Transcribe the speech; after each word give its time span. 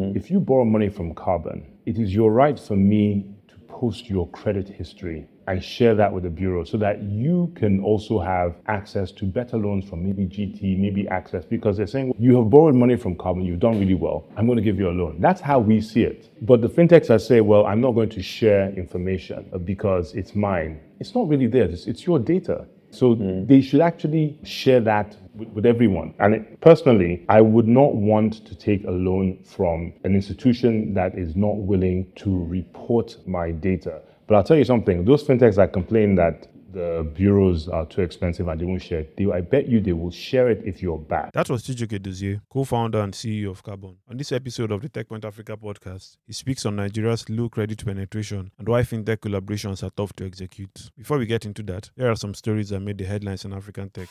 Mm. 0.00 0.16
If 0.16 0.30
you 0.30 0.40
borrow 0.40 0.64
money 0.64 0.88
from 0.88 1.14
Carbon, 1.14 1.66
it 1.84 1.98
is 1.98 2.14
your 2.14 2.32
right 2.32 2.58
for 2.58 2.76
me 2.76 3.26
to 3.48 3.54
post 3.68 4.08
your 4.08 4.28
credit 4.30 4.66
history 4.66 5.26
and 5.46 5.62
share 5.62 5.94
that 5.94 6.10
with 6.10 6.22
the 6.22 6.30
bureau 6.30 6.64
so 6.64 6.78
that 6.78 7.02
you 7.02 7.52
can 7.54 7.82
also 7.82 8.18
have 8.18 8.54
access 8.66 9.10
to 9.12 9.26
better 9.26 9.58
loans 9.58 9.86
from 9.88 10.02
maybe 10.02 10.24
GT, 10.24 10.78
maybe 10.78 11.06
Access, 11.08 11.44
because 11.44 11.76
they're 11.76 11.86
saying 11.86 12.14
you 12.18 12.36
have 12.36 12.48
borrowed 12.48 12.74
money 12.74 12.96
from 12.96 13.14
Carbon, 13.16 13.44
you've 13.44 13.60
done 13.60 13.78
really 13.78 13.94
well. 13.94 14.26
I'm 14.36 14.46
going 14.46 14.56
to 14.56 14.62
give 14.62 14.78
you 14.78 14.88
a 14.88 14.92
loan. 14.92 15.20
That's 15.20 15.40
how 15.40 15.58
we 15.58 15.80
see 15.82 16.04
it. 16.04 16.30
But 16.40 16.62
the 16.62 16.68
fintechs 16.68 17.08
that 17.08 17.20
say, 17.20 17.42
well, 17.42 17.66
I'm 17.66 17.80
not 17.80 17.92
going 17.92 18.10
to 18.10 18.22
share 18.22 18.70
information 18.70 19.50
because 19.64 20.14
it's 20.14 20.34
mine. 20.34 20.80
It's 20.98 21.14
not 21.14 21.28
really 21.28 21.46
theirs. 21.46 21.86
It's 21.86 22.06
your 22.06 22.18
data. 22.18 22.66
So 22.90 23.14
hmm. 23.14 23.46
they 23.46 23.60
should 23.60 23.80
actually 23.80 24.38
share 24.44 24.80
that 24.80 25.16
with, 25.34 25.48
with 25.50 25.66
everyone. 25.66 26.14
And 26.18 26.34
it, 26.34 26.60
personally, 26.60 27.24
I 27.28 27.40
would 27.40 27.68
not 27.68 27.94
want 27.94 28.44
to 28.46 28.54
take 28.54 28.84
a 28.84 28.90
loan 28.90 29.42
from 29.44 29.92
an 30.04 30.14
institution 30.14 30.94
that 30.94 31.16
is 31.16 31.36
not 31.36 31.56
willing 31.56 32.10
to 32.16 32.44
report 32.44 33.16
my 33.26 33.50
data. 33.50 34.02
But 34.26 34.36
I'll 34.36 34.44
tell 34.44 34.56
you 34.56 34.64
something, 34.64 35.04
those 35.04 35.24
fintechs 35.24 35.56
that 35.56 35.72
complain 35.72 36.14
that 36.16 36.46
the 36.72 37.10
bureaus 37.14 37.68
are 37.68 37.86
too 37.86 38.02
expensive 38.02 38.48
and 38.48 38.60
they 38.60 38.64
won't 38.64 38.82
share 38.82 39.00
it, 39.00 39.14
I 39.32 39.40
bet 39.40 39.68
you 39.68 39.80
they 39.80 39.92
will 39.92 40.10
share 40.10 40.48
it 40.50 40.62
if 40.64 40.82
you're 40.82 40.98
bad. 40.98 41.30
That 41.34 41.48
was 41.48 41.62
Chijioke 41.62 42.00
Dozie, 42.00 42.40
co-founder 42.48 43.00
and 43.00 43.12
CEO 43.12 43.50
of 43.50 43.62
Carbon. 43.62 43.96
On 44.08 44.16
this 44.16 44.32
episode 44.32 44.70
of 44.72 44.82
the 44.82 44.88
TechPoint 44.88 45.24
Africa 45.24 45.56
podcast, 45.56 46.16
he 46.26 46.32
speaks 46.32 46.64
on 46.66 46.76
Nigeria's 46.76 47.28
low 47.28 47.48
credit 47.48 47.84
penetration 47.84 48.50
and 48.58 48.68
why 48.68 48.82
fintech 48.82 49.18
collaborations 49.18 49.82
are 49.82 49.90
tough 49.90 50.12
to 50.14 50.26
execute. 50.26 50.90
Before 50.96 51.18
we 51.18 51.26
get 51.26 51.44
into 51.44 51.62
that, 51.64 51.90
here 51.96 52.10
are 52.10 52.16
some 52.16 52.34
stories 52.34 52.70
that 52.70 52.80
made 52.80 52.98
the 52.98 53.04
headlines 53.04 53.44
in 53.44 53.52
African 53.52 53.90
tech. 53.90 54.08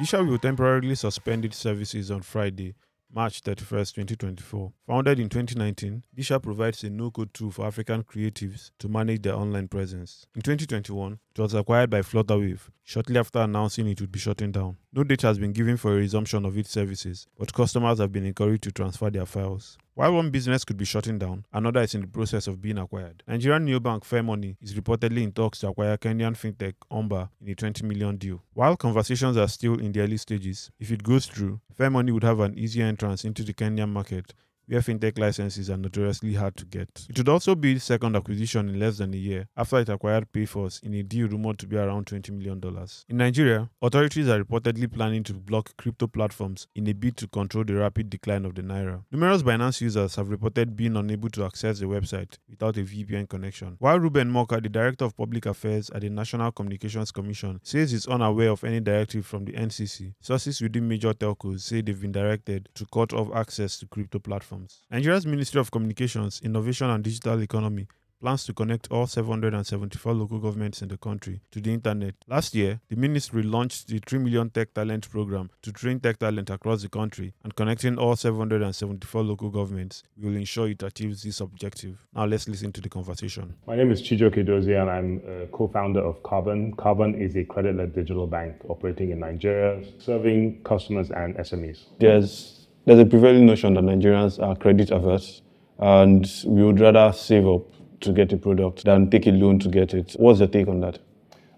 Disha 0.00 0.26
will 0.26 0.38
temporarily 0.38 0.94
suspend 0.94 1.44
its 1.44 1.58
services 1.58 2.10
on 2.10 2.22
Friday, 2.22 2.74
March 3.12 3.42
31st, 3.42 3.94
2024. 3.94 4.72
Founded 4.86 5.18
in 5.18 5.28
2019, 5.28 6.04
Disha 6.16 6.40
provides 6.40 6.84
a 6.84 6.90
no-code 6.90 7.34
tool 7.34 7.50
for 7.50 7.66
African 7.66 8.04
creatives 8.04 8.70
to 8.78 8.88
manage 8.88 9.22
their 9.22 9.34
online 9.34 9.66
presence. 9.66 10.26
In 10.36 10.42
2021, 10.42 11.18
it 11.34 11.40
was 11.40 11.54
acquired 11.54 11.90
by 11.90 12.02
Flutterwave, 12.02 12.68
shortly 12.84 13.18
after 13.18 13.40
announcing 13.40 13.88
it 13.88 14.00
would 14.00 14.12
be 14.12 14.20
shutting 14.20 14.52
down. 14.52 14.76
No 14.92 15.02
date 15.02 15.22
has 15.22 15.40
been 15.40 15.52
given 15.52 15.76
for 15.76 15.92
a 15.92 15.96
resumption 15.96 16.44
of 16.44 16.56
its 16.56 16.70
services, 16.70 17.26
but 17.36 17.52
customers 17.52 17.98
have 17.98 18.12
been 18.12 18.26
encouraged 18.26 18.62
to 18.64 18.72
transfer 18.72 19.10
their 19.10 19.26
files. 19.26 19.76
While 20.00 20.14
one 20.14 20.30
business 20.30 20.64
could 20.64 20.78
be 20.78 20.86
shutting 20.86 21.18
down, 21.18 21.44
another 21.52 21.82
is 21.82 21.94
in 21.94 22.00
the 22.00 22.06
process 22.06 22.46
of 22.46 22.62
being 22.62 22.78
acquired. 22.78 23.22
Nigerian 23.28 23.66
neobank 23.66 24.02
Fairmoney 24.02 24.56
is 24.62 24.72
reportedly 24.72 25.22
in 25.22 25.30
talks 25.30 25.58
to 25.58 25.68
acquire 25.68 25.98
Kenyan 25.98 26.34
fintech 26.34 26.72
Umba 26.90 27.28
in 27.38 27.50
a 27.50 27.54
20 27.54 27.84
million 27.84 28.16
deal. 28.16 28.42
While 28.54 28.78
conversations 28.78 29.36
are 29.36 29.46
still 29.46 29.78
in 29.78 29.92
the 29.92 30.00
early 30.00 30.16
stages, 30.16 30.70
if 30.80 30.90
it 30.90 31.02
goes 31.02 31.26
through, 31.26 31.60
Fairmoney 31.78 32.14
would 32.14 32.24
have 32.24 32.40
an 32.40 32.58
easier 32.58 32.86
entrance 32.86 33.26
into 33.26 33.42
the 33.42 33.52
Kenyan 33.52 33.90
market 33.90 34.32
where 34.70 34.80
fintech 34.80 35.18
licenses 35.18 35.68
are 35.68 35.76
notoriously 35.76 36.34
hard 36.34 36.56
to 36.56 36.64
get. 36.64 37.06
It 37.08 37.18
would 37.18 37.28
also 37.28 37.56
be 37.56 37.72
its 37.72 37.84
second 37.84 38.14
acquisition 38.14 38.68
in 38.68 38.78
less 38.78 38.98
than 38.98 39.12
a 39.12 39.16
year 39.16 39.48
after 39.56 39.80
it 39.80 39.88
acquired 39.88 40.30
Payforce 40.32 40.80
in 40.84 40.94
a 40.94 41.02
deal 41.02 41.26
rumored 41.26 41.58
to 41.58 41.66
be 41.66 41.76
around 41.76 42.06
$20 42.06 42.30
million. 42.30 42.60
In 43.08 43.16
Nigeria, 43.16 43.68
authorities 43.82 44.28
are 44.28 44.44
reportedly 44.44 44.90
planning 44.92 45.24
to 45.24 45.34
block 45.34 45.76
crypto 45.76 46.06
platforms 46.06 46.68
in 46.76 46.86
a 46.86 46.92
bid 46.92 47.16
to 47.16 47.26
control 47.26 47.64
the 47.64 47.74
rapid 47.74 48.08
decline 48.08 48.44
of 48.44 48.54
the 48.54 48.62
naira. 48.62 49.02
Numerous 49.10 49.42
Binance 49.42 49.80
users 49.80 50.14
have 50.14 50.28
reported 50.28 50.76
being 50.76 50.96
unable 50.96 51.30
to 51.30 51.44
access 51.44 51.80
the 51.80 51.86
website 51.86 52.38
without 52.48 52.76
a 52.76 52.80
VPN 52.82 53.28
connection. 53.28 53.74
While 53.80 53.98
Reuben 53.98 54.30
Muoka, 54.30 54.62
the 54.62 54.68
Director 54.68 55.04
of 55.04 55.16
Public 55.16 55.46
Affairs 55.46 55.90
at 55.90 56.02
the 56.02 56.10
National 56.10 56.52
Communications 56.52 57.10
Commission, 57.10 57.58
says 57.64 57.90
he's 57.90 58.06
unaware 58.06 58.50
of 58.50 58.62
any 58.62 58.78
directive 58.78 59.26
from 59.26 59.46
the 59.46 59.52
NCC, 59.52 60.12
sources 60.20 60.60
within 60.60 60.86
major 60.86 61.12
telcos 61.12 61.62
say 61.62 61.80
they've 61.80 62.00
been 62.00 62.12
directed 62.12 62.68
to 62.76 62.86
cut 62.92 63.12
off 63.12 63.34
access 63.34 63.76
to 63.78 63.86
crypto 63.86 64.20
platforms. 64.20 64.59
Nigeria's 64.90 65.26
Ministry 65.26 65.60
of 65.60 65.70
Communications, 65.70 66.40
Innovation 66.42 66.90
and 66.90 67.02
Digital 67.04 67.40
Economy 67.42 67.86
plans 68.20 68.44
to 68.44 68.52
connect 68.52 68.90
all 68.90 69.06
774 69.06 70.12
local 70.12 70.38
governments 70.38 70.82
in 70.82 70.88
the 70.88 70.98
country 70.98 71.40
to 71.50 71.60
the 71.60 71.72
internet. 71.72 72.14
Last 72.28 72.54
year, 72.54 72.80
the 72.88 72.96
ministry 72.96 73.42
launched 73.42 73.88
the 73.88 73.98
3 74.06 74.18
Million 74.18 74.50
Tech 74.50 74.74
Talent 74.74 75.10
Program 75.10 75.50
to 75.62 75.72
train 75.72 75.98
tech 76.00 76.18
talent 76.18 76.50
across 76.50 76.82
the 76.82 76.88
country, 76.88 77.32
and 77.42 77.54
connecting 77.56 77.96
all 77.98 78.14
774 78.16 79.22
local 79.22 79.48
governments 79.48 80.02
will 80.18 80.36
ensure 80.36 80.68
it 80.68 80.82
achieves 80.82 81.22
this 81.22 81.40
objective. 81.40 81.96
Now, 82.14 82.26
let's 82.26 82.46
listen 82.48 82.72
to 82.72 82.80
the 82.80 82.88
conversation. 82.90 83.54
My 83.66 83.76
name 83.76 83.90
is 83.90 84.02
Chijioke 84.02 84.46
Dozie 84.46 84.74
and 84.80 84.90
I'm 84.90 85.22
a 85.26 85.46
co-founder 85.46 86.00
of 86.00 86.22
Carbon. 86.22 86.74
Carbon 86.76 87.14
is 87.14 87.36
a 87.36 87.44
credit-led 87.44 87.94
digital 87.94 88.26
bank 88.26 88.56
operating 88.68 89.10
in 89.12 89.20
Nigeria, 89.20 89.82
serving 89.98 90.62
customers 90.64 91.10
and 91.10 91.36
SMEs. 91.36 91.84
there's 91.98 92.59
there's 92.90 92.98
a 92.98 93.06
prevailing 93.06 93.46
notion 93.46 93.74
that 93.74 93.84
Nigerians 93.84 94.42
are 94.42 94.56
credit 94.56 94.90
averse 94.90 95.42
and 95.78 96.28
we 96.44 96.64
would 96.64 96.80
rather 96.80 97.12
save 97.12 97.46
up 97.46 97.62
to 98.00 98.12
get 98.12 98.32
a 98.32 98.36
product 98.36 98.82
than 98.84 99.08
take 99.08 99.28
a 99.28 99.30
loan 99.30 99.60
to 99.60 99.68
get 99.68 99.94
it. 99.94 100.16
What's 100.18 100.40
your 100.40 100.48
take 100.48 100.66
on 100.66 100.80
that? 100.80 100.98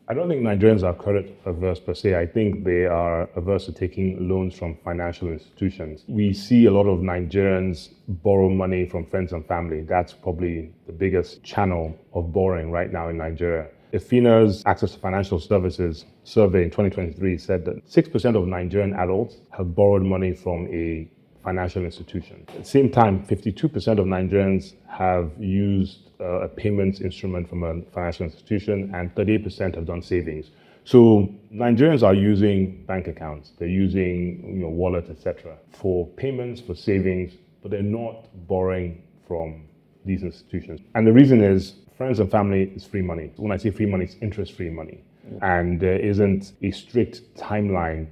I 0.08 0.12
don't 0.12 0.28
think 0.28 0.42
Nigerians 0.42 0.82
are 0.82 0.92
credit 0.92 1.40
averse 1.46 1.80
per 1.80 1.94
se. 1.94 2.16
I 2.20 2.26
think 2.26 2.64
they 2.64 2.84
are 2.84 3.30
averse 3.34 3.64
to 3.64 3.72
taking 3.72 4.28
loans 4.28 4.58
from 4.58 4.76
financial 4.84 5.28
institutions. 5.28 6.04
We 6.06 6.34
see 6.34 6.66
a 6.66 6.70
lot 6.70 6.86
of 6.86 6.98
Nigerians 6.98 7.94
borrow 8.08 8.50
money 8.50 8.84
from 8.84 9.06
friends 9.06 9.32
and 9.32 9.46
family. 9.46 9.84
That's 9.84 10.12
probably 10.12 10.74
the 10.86 10.92
biggest 10.92 11.42
channel 11.42 11.98
of 12.12 12.30
borrowing 12.30 12.70
right 12.70 12.92
now 12.92 13.08
in 13.08 13.16
Nigeria. 13.16 13.68
EFInA's 13.94 14.62
Access 14.66 14.92
to 14.92 14.98
Financial 14.98 15.38
Services 15.38 16.04
survey 16.24 16.64
in 16.64 16.70
2023 16.70 17.38
said 17.38 17.64
that 17.64 17.86
6% 17.86 18.36
of 18.36 18.46
Nigerian 18.46 18.92
adults 18.94 19.36
have 19.56 19.74
borrowed 19.74 20.02
money 20.02 20.34
from 20.34 20.66
a 20.68 21.10
financial 21.42 21.84
institution. 21.84 22.44
At 22.48 22.58
the 22.58 22.64
same 22.64 22.90
time, 22.90 23.24
52% 23.26 23.98
of 23.98 24.06
Nigerians 24.06 24.74
have 24.88 25.30
used 25.38 26.10
uh, 26.20 26.42
a 26.42 26.48
payments 26.48 27.00
instrument 27.00 27.48
from 27.48 27.64
a 27.64 27.82
financial 27.92 28.24
institution, 28.24 28.92
and 28.94 29.14
38% 29.14 29.74
have 29.74 29.86
done 29.86 30.02
savings. 30.02 30.50
So 30.84 31.28
Nigerians 31.52 32.02
are 32.02 32.14
using 32.14 32.84
bank 32.86 33.06
accounts, 33.08 33.52
they're 33.58 33.68
using 33.68 34.42
you 34.46 34.62
know, 34.62 34.68
wallets, 34.68 35.10
etc., 35.10 35.56
for 35.72 36.06
payments, 36.08 36.60
for 36.60 36.74
savings, 36.74 37.32
but 37.62 37.70
they're 37.70 37.82
not 37.82 38.28
borrowing 38.48 39.02
from 39.26 39.64
these 40.04 40.22
institutions. 40.22 40.80
And 40.94 41.06
the 41.06 41.12
reason 41.12 41.42
is 41.42 41.74
friends 41.96 42.18
and 42.18 42.30
family 42.30 42.72
is 42.74 42.84
free 42.84 43.02
money. 43.02 43.30
When 43.36 43.52
I 43.52 43.56
say 43.56 43.70
free 43.70 43.86
money, 43.86 44.04
it's 44.04 44.16
interest-free 44.20 44.70
money, 44.70 45.04
and 45.40 45.78
there 45.78 45.98
isn't 45.98 46.52
a 46.62 46.70
strict 46.72 47.36
timeline 47.36 48.08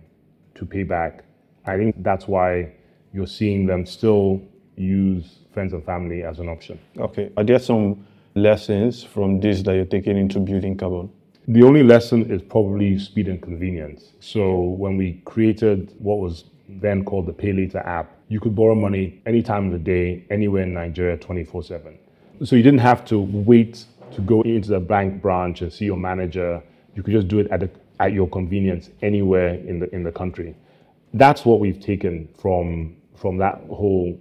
to 0.55 0.65
pay 0.65 0.85
back. 0.85 1.25
I 1.67 1.77
think 1.77 1.97
that's 2.03 2.29
why 2.29 2.73
you're 3.13 3.27
seeing 3.27 3.67
them 3.67 3.87
still 3.87 4.43
use 4.77 5.41
friends 5.53 5.73
and 5.73 5.85
family 5.85 6.23
as 6.23 6.39
an 6.39 6.49
option. 6.49 6.79
Okay. 6.99 7.31
Are 7.37 7.45
there 7.45 7.59
some 7.59 8.07
lessons 8.35 9.03
from 9.03 9.41
this 9.41 9.63
that 9.63 9.75
you're 9.75 9.85
taking 9.85 10.17
into 10.17 10.39
building 10.39 10.77
carbon? 10.77 11.11
The 11.49 11.63
only 11.63 11.83
lesson 11.83 12.31
is 12.31 12.43
probably 12.43 12.99
speed 12.99 13.29
and 13.29 13.41
convenience. 13.43 14.13
So 14.21 14.61
when 14.61 14.97
we 14.97 15.21
created 15.25 15.93
what 15.99 16.19
was 16.19 16.45
then 16.69 17.05
called 17.05 17.27
the 17.27 17.33
Pay 17.33 17.53
Later 17.53 17.79
app, 17.81 18.13
you 18.29 18.39
could 18.39 18.55
borrow 18.55 18.75
money 18.75 19.21
any 19.27 19.43
time 19.43 19.67
of 19.67 19.73
the 19.73 19.79
day, 19.79 20.25
anywhere 20.31 20.63
in 20.63 20.73
Nigeria, 20.73 21.17
24/7. 21.17 21.99
So 22.45 22.55
you 22.57 22.63
didn't 22.63 22.81
have 22.81 23.05
to 23.07 23.19
wait 23.19 23.85
to 24.13 24.21
go 24.21 24.43
into 24.43 24.71
the 24.71 24.81
bank 24.81 25.21
branch 25.21 25.63
and 25.63 25.73
see 25.73 25.87
your 25.87 25.97
manager. 25.97 26.63
You 26.95 27.03
could 27.03 27.13
just 27.13 27.29
do 27.29 27.41
it 27.41 27.51
at, 27.51 27.61
the, 27.61 27.71
at 27.99 28.13
your 28.13 28.29
convenience 28.29 28.91
anywhere 29.03 29.55
in 29.55 29.81
the 29.81 29.93
in 29.95 30.05
the 30.05 30.13
country. 30.13 30.55
That's 31.15 31.45
what 31.45 31.59
we've 31.59 31.81
taken 31.81 32.29
from 32.39 32.95
from 33.21 33.37
that 33.39 33.61
whole 33.69 34.19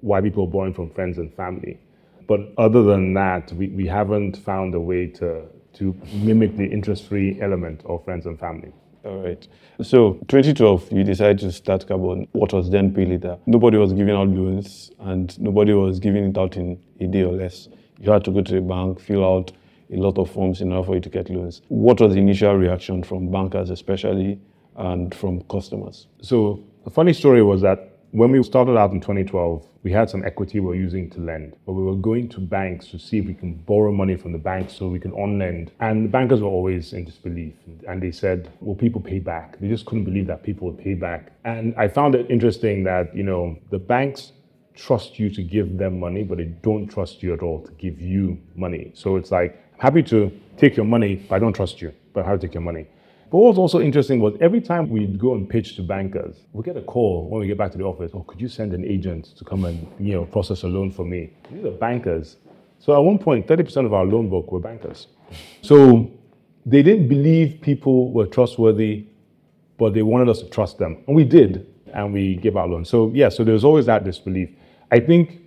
why 0.00 0.20
people 0.20 0.44
are 0.44 0.50
borrowing 0.50 0.74
from 0.74 0.90
friends 0.90 1.16
and 1.16 1.34
family. 1.34 1.80
But 2.26 2.40
other 2.58 2.82
than 2.82 3.14
that, 3.14 3.52
we, 3.52 3.68
we 3.68 3.86
haven't 3.86 4.36
found 4.36 4.74
a 4.74 4.80
way 4.80 5.06
to 5.08 5.46
to 5.74 5.92
mimic 6.12 6.56
the 6.56 6.64
interest-free 6.64 7.40
element 7.40 7.82
of 7.86 8.04
friends 8.04 8.26
and 8.26 8.38
family. 8.38 8.72
All 9.04 9.18
right. 9.18 9.46
So 9.82 10.14
2012, 10.28 10.92
you 10.92 11.04
decided 11.04 11.40
to 11.40 11.52
start 11.52 11.86
Carbon. 11.86 12.28
What 12.32 12.52
was 12.52 12.70
then 12.70 12.94
Pay 12.94 13.06
Later? 13.06 13.38
Nobody 13.46 13.76
was 13.76 13.92
giving 13.92 14.14
out 14.14 14.28
loans 14.28 14.92
and 15.00 15.38
nobody 15.40 15.72
was 15.72 15.98
giving 15.98 16.24
it 16.26 16.38
out 16.38 16.56
in 16.56 16.80
a 17.00 17.06
day 17.06 17.22
or 17.22 17.32
less. 17.32 17.68
You 17.98 18.12
had 18.12 18.24
to 18.24 18.30
go 18.30 18.40
to 18.40 18.52
the 18.52 18.60
bank, 18.60 19.00
fill 19.00 19.24
out 19.24 19.52
a 19.92 19.96
lot 19.96 20.16
of 20.16 20.30
forms 20.30 20.60
in 20.60 20.72
order 20.72 20.86
for 20.86 20.94
you 20.94 21.00
to 21.00 21.08
get 21.10 21.28
loans. 21.28 21.60
What 21.68 22.00
was 22.00 22.14
the 22.14 22.20
initial 22.20 22.54
reaction 22.54 23.02
from 23.02 23.30
bankers, 23.30 23.68
especially, 23.68 24.40
and 24.76 25.14
from 25.14 25.42
customers? 25.50 26.06
So 26.22 26.62
the 26.84 26.90
funny 26.90 27.12
story 27.12 27.42
was 27.42 27.60
that 27.62 27.93
when 28.14 28.30
we 28.30 28.40
started 28.44 28.76
out 28.76 28.92
in 28.92 29.00
2012, 29.00 29.66
we 29.82 29.90
had 29.90 30.08
some 30.08 30.24
equity 30.24 30.60
we 30.60 30.66
were 30.68 30.76
using 30.76 31.10
to 31.10 31.18
lend, 31.18 31.56
but 31.66 31.72
we 31.72 31.82
were 31.82 31.96
going 31.96 32.28
to 32.28 32.38
banks 32.38 32.86
to 32.86 32.96
see 32.96 33.18
if 33.18 33.26
we 33.26 33.34
can 33.34 33.54
borrow 33.54 33.90
money 33.90 34.14
from 34.14 34.30
the 34.30 34.38
banks 34.38 34.72
so 34.72 34.86
we 34.86 35.00
can 35.00 35.10
on 35.14 35.36
lend. 35.36 35.72
And 35.80 36.04
the 36.04 36.08
bankers 36.08 36.40
were 36.40 36.46
always 36.46 36.92
in 36.92 37.04
disbelief. 37.04 37.54
And 37.88 38.00
they 38.00 38.12
said, 38.12 38.52
will 38.60 38.76
people 38.76 39.00
pay 39.00 39.18
back? 39.18 39.58
They 39.58 39.66
just 39.66 39.84
couldn't 39.86 40.04
believe 40.04 40.28
that 40.28 40.44
people 40.44 40.68
would 40.68 40.78
pay 40.78 40.94
back. 40.94 41.32
And 41.44 41.74
I 41.76 41.88
found 41.88 42.14
it 42.14 42.30
interesting 42.30 42.84
that, 42.84 43.12
you 43.16 43.24
know, 43.24 43.58
the 43.70 43.80
banks 43.80 44.30
trust 44.76 45.18
you 45.18 45.28
to 45.30 45.42
give 45.42 45.76
them 45.76 45.98
money, 45.98 46.22
but 46.22 46.38
they 46.38 46.52
don't 46.62 46.86
trust 46.86 47.20
you 47.20 47.34
at 47.34 47.42
all 47.42 47.62
to 47.62 47.72
give 47.72 48.00
you 48.00 48.38
money. 48.54 48.92
So 48.94 49.16
it's 49.16 49.32
like, 49.32 49.60
I'm 49.74 49.80
happy 49.80 50.04
to 50.04 50.30
take 50.56 50.76
your 50.76 50.86
money, 50.86 51.16
but 51.16 51.34
I 51.34 51.38
don't 51.40 51.52
trust 51.52 51.82
you, 51.82 51.92
but 52.12 52.24
how 52.24 52.36
to 52.36 52.38
take 52.38 52.54
your 52.54 52.62
money. 52.62 52.86
But 53.34 53.40
what 53.40 53.48
was 53.48 53.58
also 53.58 53.80
interesting 53.80 54.20
was 54.20 54.36
every 54.40 54.60
time 54.60 54.88
we'd 54.88 55.18
go 55.18 55.34
and 55.34 55.50
pitch 55.50 55.74
to 55.74 55.82
bankers, 55.82 56.36
we 56.52 56.62
get 56.62 56.76
a 56.76 56.80
call 56.80 57.28
when 57.28 57.40
we 57.40 57.48
get 57.48 57.58
back 57.58 57.72
to 57.72 57.78
the 57.78 57.82
office. 57.82 58.12
Oh, 58.14 58.20
could 58.20 58.40
you 58.40 58.46
send 58.46 58.72
an 58.72 58.84
agent 58.84 59.36
to 59.36 59.44
come 59.44 59.64
and 59.64 59.88
you 59.98 60.12
know 60.12 60.24
process 60.24 60.62
a 60.62 60.68
loan 60.68 60.92
for 60.92 61.04
me? 61.04 61.32
These 61.50 61.64
are 61.64 61.72
bankers. 61.72 62.36
So 62.78 62.94
at 62.94 63.00
one 63.00 63.18
point, 63.18 63.48
30% 63.48 63.86
of 63.86 63.92
our 63.92 64.04
loan 64.04 64.30
book 64.30 64.52
were 64.52 64.60
bankers. 64.60 65.08
So 65.62 66.12
they 66.64 66.80
didn't 66.84 67.08
believe 67.08 67.60
people 67.60 68.12
were 68.12 68.26
trustworthy, 68.28 69.08
but 69.78 69.94
they 69.94 70.02
wanted 70.02 70.28
us 70.28 70.38
to 70.38 70.48
trust 70.48 70.78
them, 70.78 71.02
and 71.08 71.16
we 71.16 71.24
did, 71.24 71.66
and 71.92 72.12
we 72.12 72.36
gave 72.36 72.56
our 72.56 72.68
loans. 72.68 72.88
So 72.88 73.10
yeah, 73.14 73.30
so 73.30 73.42
there 73.42 73.54
was 73.54 73.64
always 73.64 73.86
that 73.86 74.04
disbelief. 74.04 74.50
I 74.92 75.00
think 75.00 75.40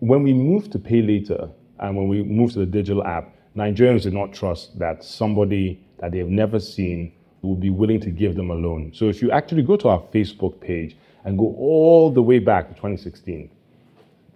when 0.00 0.24
we 0.24 0.32
moved 0.32 0.72
to 0.72 0.78
pay 0.80 1.02
later 1.02 1.50
and 1.78 1.96
when 1.96 2.08
we 2.08 2.24
moved 2.24 2.54
to 2.54 2.58
the 2.58 2.66
digital 2.66 3.04
app, 3.04 3.32
Nigerians 3.56 4.02
did 4.02 4.14
not 4.14 4.32
trust 4.32 4.78
that 4.78 5.04
somebody 5.04 5.84
that 5.98 6.12
they've 6.12 6.26
never 6.26 6.58
seen 6.58 7.12
will 7.42 7.56
be 7.56 7.70
willing 7.70 8.00
to 8.00 8.10
give 8.10 8.34
them 8.34 8.50
a 8.50 8.54
loan. 8.54 8.92
So 8.94 9.08
if 9.08 9.20
you 9.20 9.30
actually 9.30 9.62
go 9.62 9.76
to 9.76 9.88
our 9.88 10.00
Facebook 10.14 10.60
page 10.60 10.96
and 11.24 11.38
go 11.38 11.54
all 11.58 12.10
the 12.10 12.22
way 12.22 12.38
back 12.38 12.68
to 12.68 12.74
2016, 12.74 13.50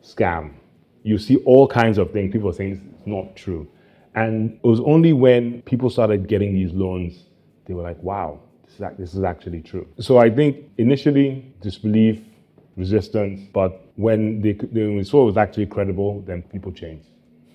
scam, 0.03 0.53
you 1.03 1.19
see 1.19 1.37
all 1.45 1.67
kinds 1.67 1.99
of 1.99 2.13
things. 2.13 2.33
People 2.33 2.51
are 2.51 2.53
saying 2.53 2.95
it's 2.99 3.07
not 3.07 3.37
true. 3.37 3.67
And 4.15 4.59
it 4.63 4.67
was 4.67 4.81
only 4.81 5.13
when 5.13 5.63
people 5.63 5.89
started 5.89 6.27
getting 6.27 6.55
these 6.55 6.73
loans, 6.73 7.25
they 7.67 7.75
were 7.75 7.83
like, 7.83 8.03
wow, 8.03 8.41
this 8.99 9.15
is, 9.15 9.23
actually 9.23 9.61
true. 9.61 9.87
So 10.01 10.19
I 10.19 10.31
think 10.31 10.71
initially 10.79 11.55
disbelief, 11.61 12.21
resistance, 12.77 13.41
but 13.53 13.87
when 13.97 14.41
they, 14.41 14.53
we 14.73 15.05
saw 15.05 15.23
it 15.23 15.27
was 15.27 15.37
actually 15.37 15.67
credible, 15.67 16.21
then 16.23 16.43
people 16.43 16.73
changed. 16.73 17.07